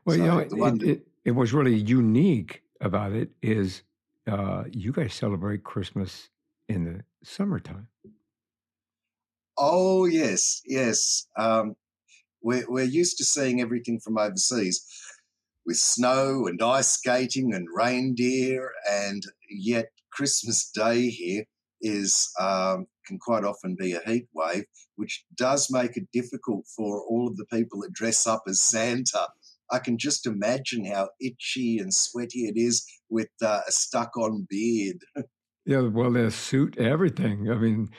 Well, 0.06 0.16
so 0.16 0.24
you 0.24 0.30
know, 0.30 0.38
it, 0.38 0.54
one 0.54 0.80
it, 0.82 0.88
it, 0.88 1.08
it 1.26 1.32
was 1.32 1.54
really 1.54 1.76
unique 1.76 2.62
about 2.82 3.14
it 3.14 3.32
is 3.42 3.82
uh, 4.28 4.66
you 4.72 4.92
guys 4.92 5.16
celebrate 5.16 5.64
Christmas 5.64 6.30
in 6.68 6.86
the 6.86 7.04
summertime. 7.24 7.88
Oh 9.58 10.06
yes, 10.06 10.62
yes. 10.66 11.28
Um, 11.38 11.76
we're 12.42 12.66
we're 12.68 12.84
used 12.84 13.18
to 13.18 13.26
seeing 13.26 13.62
everything 13.62 14.00
from 14.00 14.18
overseas, 14.18 14.86
with 15.66 15.78
snow 15.78 16.48
and 16.48 16.62
ice 16.62 16.92
skating 16.92 17.54
and 17.54 17.68
reindeer, 17.74 18.72
and 18.90 19.24
yet 19.50 19.88
Christmas 20.12 20.70
Day 20.74 21.10
here 21.10 21.46
is 21.82 22.30
um, 22.40 22.88
can 23.06 23.20
quite 23.20 23.44
often 23.44 23.76
be 23.80 23.94
a 23.94 24.02
heat 24.02 24.28
wave, 24.34 24.66
which 24.96 25.24
does 25.36 25.72
make 25.72 25.96
it 25.98 26.08
difficult 26.12 26.66
for 26.76 27.02
all 27.02 27.28
of 27.28 27.38
the 27.38 27.46
people 27.46 27.82
that 27.82 27.94
dress 27.94 28.28
up 28.28 28.44
as 28.48 28.62
Santa. 28.62 29.28
I 29.72 29.80
can 29.80 29.98
just 29.98 30.28
imagine 30.28 30.86
how 30.86 31.10
itchy 31.20 31.80
and 31.80 31.94
sweaty 31.94 32.48
it 32.48 32.58
is 32.58 32.86
with 33.10 33.30
uh, 33.42 33.62
a 33.68 33.72
stuck-on 33.72 34.48
beard. 34.50 34.98
Yeah, 35.66 35.82
well, 35.82 36.12
the 36.12 36.30
suit, 36.30 36.78
everything. 36.78 37.50
I 37.52 37.56
mean, 37.56 37.90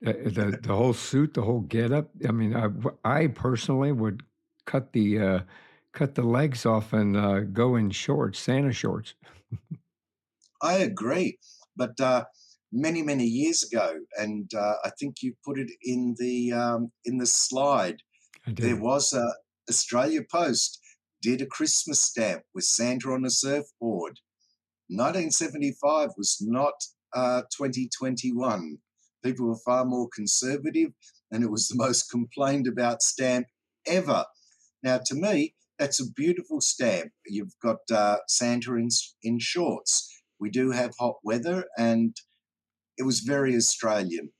the 0.00 0.58
the 0.62 0.74
whole 0.74 0.92
suit, 0.92 1.34
the 1.34 1.42
whole 1.42 1.60
getup. 1.60 2.10
I 2.26 2.32
mean, 2.32 2.54
I 2.54 2.68
I 3.04 3.26
personally 3.28 3.92
would 3.92 4.22
cut 4.64 4.92
the 4.92 5.18
uh, 5.18 5.40
cut 5.92 6.14
the 6.14 6.22
legs 6.22 6.66
off 6.66 6.92
and 6.92 7.16
uh, 7.16 7.40
go 7.40 7.76
in 7.76 7.90
shorts, 7.90 8.38
Santa 8.38 8.72
shorts. 8.72 9.14
I 10.62 10.74
agree, 10.74 11.38
but 11.76 11.98
uh, 12.00 12.24
many 12.72 13.02
many 13.02 13.24
years 13.24 13.62
ago, 13.64 13.98
and 14.18 14.52
uh, 14.54 14.74
I 14.84 14.90
think 14.98 15.22
you 15.22 15.34
put 15.44 15.58
it 15.58 15.70
in 15.82 16.14
the 16.18 16.52
um, 16.52 16.92
in 17.04 17.18
the 17.18 17.26
slide. 17.26 18.02
There 18.46 18.76
was 18.76 19.12
a 19.12 19.34
Australia 19.68 20.22
Post 20.30 20.80
did 21.20 21.42
a 21.42 21.46
Christmas 21.46 22.00
stamp 22.00 22.42
with 22.54 22.64
Santa 22.64 23.08
on 23.08 23.24
a 23.24 23.30
surfboard. 23.30 24.20
1975 24.88 26.10
was 26.16 26.38
not 26.40 26.74
uh, 27.16 27.42
2021. 27.56 28.78
People 29.24 29.48
were 29.48 29.56
far 29.64 29.84
more 29.84 30.08
conservative, 30.14 30.90
and 31.32 31.42
it 31.42 31.50
was 31.50 31.66
the 31.66 31.76
most 31.76 32.10
complained 32.10 32.68
about 32.68 33.02
stamp 33.02 33.46
ever. 33.86 34.24
Now, 34.82 35.00
to 35.06 35.14
me, 35.14 35.54
that's 35.78 36.00
a 36.00 36.10
beautiful 36.12 36.60
stamp. 36.60 37.12
You've 37.26 37.56
got 37.62 37.78
uh, 37.92 38.18
Santa 38.28 38.74
in, 38.74 38.88
in 39.22 39.38
shorts. 39.38 40.22
We 40.38 40.50
do 40.50 40.70
have 40.70 40.92
hot 40.98 41.16
weather, 41.24 41.64
and 41.76 42.14
it 42.98 43.04
was 43.04 43.20
very 43.20 43.56
Australian. 43.56 44.30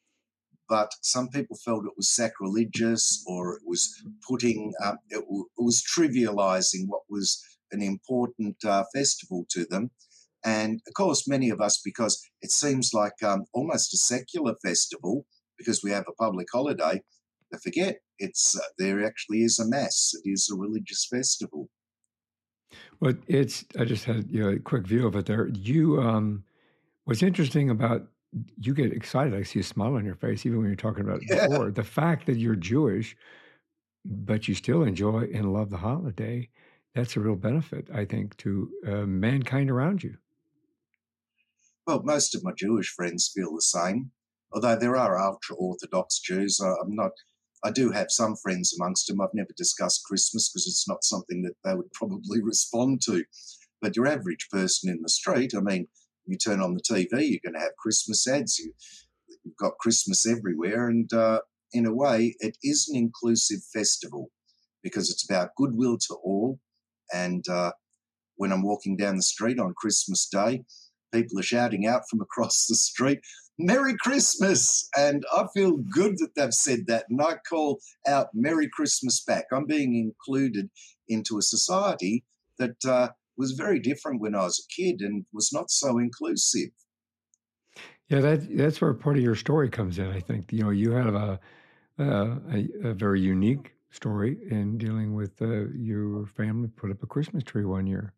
But 0.69 0.93
some 1.01 1.29
people 1.29 1.57
felt 1.65 1.87
it 1.87 1.97
was 1.97 2.15
sacrilegious 2.15 3.23
or 3.27 3.57
it 3.57 3.63
was 3.65 4.03
putting, 4.29 4.73
uh, 4.83 4.97
it, 5.11 5.21
w- 5.21 5.47
it, 5.57 5.63
was 5.63 5.83
trivializing 5.97 6.89
what 6.89 7.03
was 7.09 7.41
an 7.71 7.83
important 7.83 8.57
uh, 8.65 8.85
festival 8.93 9.47
to 9.51 9.65
them. 9.65 9.91
And 10.45 10.81
of 10.87 10.95
course, 10.95 11.27
many 11.27 11.51
of 11.51 11.61
us, 11.61 11.81
because 11.85 12.21
it 12.41 12.51
seems 12.51 12.93
like 12.93 13.21
um, 13.23 13.45
almost 13.53 13.95
a 13.95 13.99
secular 13.99 14.55
festival, 14.63 15.27
because 15.59 15.83
we 15.83 15.91
have 15.91 16.05
a 16.09 16.23
public 16.23 16.47
holiday, 16.53 17.03
they 17.51 17.59
forget 17.59 17.97
it's 18.19 18.57
uh, 18.57 18.63
there 18.79 19.05
actually 19.05 19.43
is 19.43 19.59
a 19.59 19.67
mass. 19.67 20.13
It 20.25 20.29
is 20.29 20.51
a 20.53 20.57
religious 20.57 21.07
festival. 21.11 21.69
Well, 23.01 23.15
it's 23.27 23.65
I 23.79 23.85
just 23.85 24.05
had 24.05 24.31
you 24.31 24.43
know, 24.43 24.49
a 24.51 24.59
quick 24.59 24.87
view 24.87 25.07
of 25.07 25.17
it 25.17 25.27
there. 25.27 25.49
You, 25.49 26.01
um, 26.01 26.45
what's 27.05 27.23
interesting 27.23 27.71
about 27.71 28.07
you 28.61 28.75
get 28.75 28.93
excited. 28.93 29.35
I 29.35 29.43
see 29.43 29.61
a 29.61 29.65
smile 29.65 29.95
on 29.95 30.05
your 30.05 30.15
face 30.15 30.45
even 30.45 30.59
when 30.59 30.67
you're 30.67 30.77
talking 30.77 31.05
about 31.05 31.23
it 31.23 31.29
yeah. 31.31 31.47
before. 31.49 31.71
The 31.71 31.85
fact 31.85 32.27
that 32.27 32.37
you're 32.37 32.57
Jewish, 32.57 33.17
but 34.05 34.49
you 34.49 34.55
still 34.55 34.83
enjoy 34.83 35.29
and 35.33 35.53
love 35.53 35.71
the 35.71 35.77
holiday. 35.77 36.49
That's 36.95 37.17
a 37.17 37.21
real 37.21 37.37
benefit, 37.37 37.89
I 37.93 38.05
think, 38.05 38.37
to 38.39 38.71
uh, 38.87 38.91
mankind 39.07 39.71
around 39.71 40.03
you. 40.03 40.17
Well, 41.87 42.03
most 42.03 42.35
of 42.35 42.43
my 42.43 42.51
Jewish 42.57 42.89
friends 42.89 43.31
feel 43.33 43.55
the 43.55 43.63
same, 43.63 44.11
although 44.53 44.75
there 44.75 44.97
are 44.97 45.21
ultra 45.21 45.55
Orthodox 45.55 46.19
Jews. 46.19 46.59
I'm 46.59 46.97
not. 46.97 47.13
I 47.63 47.71
do 47.71 47.93
have 47.93 48.09
some 48.11 48.35
friends 48.35 48.77
amongst 48.77 49.07
them. 49.07 49.21
I've 49.21 49.29
never 49.33 49.53
discussed 49.57 50.05
Christmas 50.05 50.51
because 50.51 50.67
it's 50.67 50.89
not 50.89 51.05
something 51.05 51.43
that 51.43 51.55
they 51.65 51.77
would 51.77 51.93
probably 51.95 52.43
respond 52.43 53.03
to. 53.07 53.25
But 53.81 53.95
your 53.95 54.09
average 54.09 54.49
person 54.51 54.91
in 54.91 55.01
the 55.01 55.09
street, 55.09 55.53
I 55.57 55.61
mean, 55.61 55.87
you 56.27 56.37
turn 56.37 56.61
on 56.61 56.75
the 56.75 56.81
TV, 56.81 57.09
you're 57.13 57.41
going 57.45 57.55
to 57.55 57.61
have 57.61 57.77
Christmas 57.79 58.27
ads. 58.27 58.59
You, 58.59 58.73
have 59.45 59.57
got 59.57 59.79
Christmas 59.79 60.27
everywhere, 60.27 60.89
and 60.89 61.13
uh, 61.13 61.41
in 61.73 61.87
a 61.87 61.95
way, 61.95 62.35
it 62.41 62.57
is 62.65 62.89
an 62.89 62.97
inclusive 62.97 63.61
festival 63.73 64.31
because 64.83 65.09
it's 65.09 65.25
about 65.25 65.55
goodwill 65.57 65.99
to 66.09 66.15
all. 66.15 66.59
And 67.15 67.49
uh, 67.49 67.73
when 68.35 68.51
I'm 68.51 68.65
walking 68.65 68.97
down 68.97 69.17
the 69.17 69.23
street 69.23 69.61
on 69.61 69.75
Christmas 69.77 70.27
Day, 70.27 70.65
people 71.17 71.39
are 71.39 71.43
shouting 71.43 71.87
out 71.87 72.03
from 72.11 72.21
across 72.21 72.67
the 72.67 72.75
street, 72.75 73.21
Merry 73.59 73.97
Christmas. 73.99 74.89
And 74.97 75.25
I 75.33 75.47
feel 75.55 75.79
good 75.93 76.19
that 76.19 76.31
they've 76.37 76.53
said 76.53 76.87
that. 76.89 77.07
And 77.09 77.21
I 77.21 77.37
call 77.49 77.81
out 78.07 78.29
Merry 78.35 78.69
Christmas 78.73 79.23
back. 79.25 79.47
I'm 79.53 79.67
being 79.67 79.95
included 79.95 80.71
into 81.09 81.39
a 81.39 81.43
society 81.43 82.25
that 82.59 82.85
uh, 82.87 83.09
was 83.37 83.53
very 83.53 83.81
different 83.81 84.21
when 84.21 84.35
I 84.35 84.45
was 84.45 84.65
a 84.65 84.83
kid 84.83 85.01
and 85.01 85.25
was 85.33 85.53
not 85.53 85.71
so 85.71 85.99
inclusive. 85.99 86.71
Yeah, 88.09 88.21
that 88.21 88.57
that's 88.57 88.81
where 88.81 88.95
part 88.95 89.17
of 89.17 89.23
your 89.23 89.35
story 89.35 89.69
comes 89.69 89.99
in. 89.99 90.09
I 90.11 90.21
think 90.21 90.53
you 90.53 90.63
know 90.63 90.71
you 90.71 90.93
have 90.93 91.15
a 91.15 91.41
a, 91.99 92.69
a 92.85 92.95
very 92.95 93.21
unique 93.21 93.73
story 93.91 94.39
in 94.51 94.79
dealing 94.79 95.15
with 95.15 95.41
uh, 95.43 95.69
your 95.75 96.27
family 96.27 96.69
put 96.69 96.91
up 96.91 97.03
a 97.03 97.07
Christmas 97.07 97.43
tree 97.43 97.65
one 97.65 97.87
year. 97.87 98.15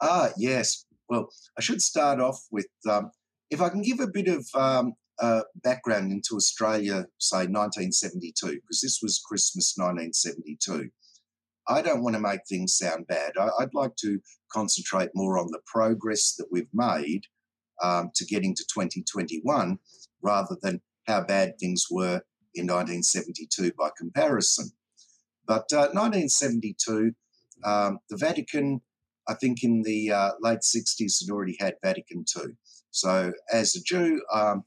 Ah, 0.00 0.30
yes. 0.36 0.84
Well, 1.08 1.28
I 1.56 1.62
should 1.62 1.80
start 1.80 2.20
off 2.20 2.40
with 2.50 2.68
um, 2.88 3.10
if 3.50 3.60
I 3.60 3.68
can 3.70 3.82
give 3.82 4.00
a 4.00 4.06
bit 4.06 4.28
of 4.28 4.46
um, 4.54 4.94
uh, 5.20 5.42
background 5.56 6.12
into 6.12 6.36
Australia, 6.36 7.06
say 7.18 7.46
1972, 7.46 8.46
because 8.46 8.80
this 8.82 9.00
was 9.02 9.20
Christmas 9.24 9.74
1972. 9.76 10.90
I 11.66 11.82
don't 11.82 12.02
want 12.02 12.14
to 12.14 12.20
make 12.20 12.40
things 12.48 12.76
sound 12.76 13.06
bad. 13.06 13.32
I, 13.38 13.50
would 13.58 13.74
like 13.74 13.96
to 13.96 14.20
concentrate 14.52 15.10
more 15.14 15.38
on 15.38 15.48
the 15.50 15.60
progress 15.66 16.34
that 16.38 16.46
we've 16.50 16.72
made 16.72 17.22
um, 17.82 18.10
to 18.14 18.24
getting 18.24 18.54
to 18.54 18.64
2021 18.72 19.78
rather 20.22 20.56
than 20.62 20.80
how 21.06 21.22
bad 21.22 21.54
things 21.58 21.86
were 21.90 22.22
in 22.54 22.66
1972 22.66 23.72
by 23.78 23.90
comparison. 23.96 24.70
But 25.46 25.72
uh, 25.72 25.88
1972, 25.92 27.12
um, 27.64 27.98
the 28.08 28.16
Vatican 28.16 28.80
I 29.28 29.34
think 29.34 29.62
in 29.62 29.82
the 29.82 30.10
uh, 30.10 30.30
late 30.40 30.60
60s 30.60 31.20
had 31.20 31.32
already 31.32 31.56
had 31.60 31.74
Vatican 31.84 32.24
II. 32.36 32.52
So 32.90 33.32
as 33.52 33.76
a 33.76 33.82
Jew, 33.82 34.22
um, 34.32 34.64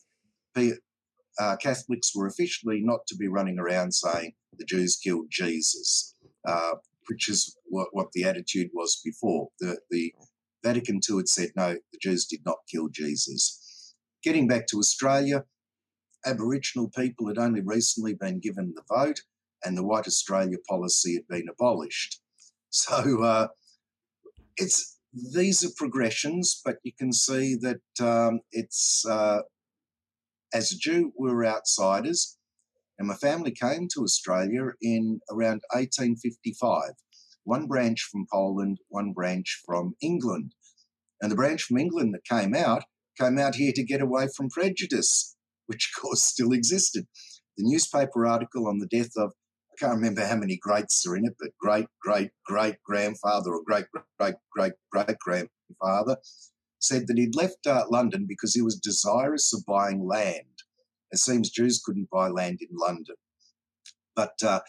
uh, 1.40 1.56
Catholics 1.58 2.12
were 2.16 2.28
officially 2.28 2.82
not 2.82 3.08
to 3.08 3.16
be 3.16 3.28
running 3.28 3.58
around 3.58 3.94
saying 3.94 4.34
the 4.58 4.66
Jews 4.66 5.00
killed 5.04 5.28
Jesus, 5.30 6.16
uh, 6.48 6.74
which 7.08 7.30
is 7.30 7.58
what, 7.66 7.88
what, 7.92 8.12
the 8.14 8.24
attitude 8.24 8.70
was 8.74 9.02
before. 9.04 9.50
The, 9.60 9.80
the 9.90 10.14
Vatican 10.64 11.00
II 11.10 11.18
had 11.18 11.28
said, 11.28 11.50
no, 11.56 11.74
the 11.74 12.00
Jews 12.02 12.26
did 12.26 12.42
not 12.46 12.58
kill 12.70 12.90
Jesus. 12.90 13.96
Getting 14.24 14.48
back 14.48 14.68
to 14.68 14.78
Australia, 14.78 15.46
Aboriginal 16.26 16.90
people 16.90 17.28
had 17.28 17.40
only 17.40 17.62
recently 17.62 18.14
been 18.14 18.40
given 18.40 18.74
the 18.76 18.84
vote, 18.88 19.22
and 19.64 19.76
the 19.76 19.84
White 19.84 20.08
Australia 20.08 20.58
policy 20.70 21.16
had 21.16 21.28
been 21.28 21.48
abolished. 21.50 22.20
So 22.74 23.22
uh, 23.22 23.50
it's 24.58 24.98
these 25.34 25.64
are 25.64 25.70
progressions, 25.76 26.62
but 26.64 26.78
you 26.84 26.94
can 26.98 27.12
see 27.12 27.56
that 27.56 27.82
um, 28.00 28.40
it's 28.52 29.04
uh, 29.10 29.42
as 30.54 30.72
a 30.72 30.78
Jew, 30.78 31.12
we're 31.18 31.46
outsiders. 31.46 32.38
And 33.00 33.08
my 33.08 33.16
family 33.16 33.52
came 33.52 33.88
to 33.94 34.02
Australia 34.02 34.74
in 34.82 35.22
around 35.32 35.62
1855. 35.74 36.92
One 37.44 37.66
branch 37.66 38.08
from 38.12 38.28
Poland, 38.32 38.78
one 38.90 39.12
branch 39.14 39.62
from 39.66 39.96
England. 40.02 40.54
And 41.22 41.32
the 41.32 41.36
branch 41.36 41.64
from 41.64 41.78
England 41.78 42.14
that 42.14 42.26
came 42.26 42.54
out 42.54 42.84
came 43.20 43.38
out 43.38 43.56
here 43.56 43.72
to 43.76 43.84
get 43.84 44.02
away 44.02 44.28
from 44.36 44.50
prejudice, 44.50 45.36
which 45.66 45.92
of 45.96 46.02
course 46.02 46.24
still 46.24 46.52
existed. 46.52 47.08
The 47.58 47.64
newspaper 47.68 48.26
article 48.26 48.68
on 48.68 48.80
the 48.80 48.88
death 48.88 49.12
of, 49.18 49.34
can't 49.82 49.96
remember 49.96 50.24
how 50.24 50.36
many 50.36 50.58
greats 50.58 51.06
are 51.08 51.16
in 51.16 51.26
it, 51.26 51.34
but 51.40 51.50
great, 51.60 51.88
great, 52.02 52.30
great 52.46 52.76
grandfather 52.86 53.52
or 53.52 53.64
great, 53.66 53.86
great, 54.20 54.36
great, 54.54 54.74
great 54.92 55.18
grandfather 55.20 56.18
said 56.78 57.08
that 57.08 57.18
he'd 57.18 57.36
left 57.36 57.66
uh, 57.66 57.86
London 57.90 58.26
because 58.28 58.54
he 58.54 58.62
was 58.62 58.76
desirous 58.76 59.52
of 59.54 59.66
buying 59.66 60.06
land. 60.08 60.64
It 61.12 61.18
seems 61.18 61.50
Jews 61.50 61.82
couldn't 61.84 62.10
buy 62.12 62.28
land 62.28 62.60
in 62.62 62.70
London. 62.72 63.16
But 64.16 64.34
uh, 64.44 64.60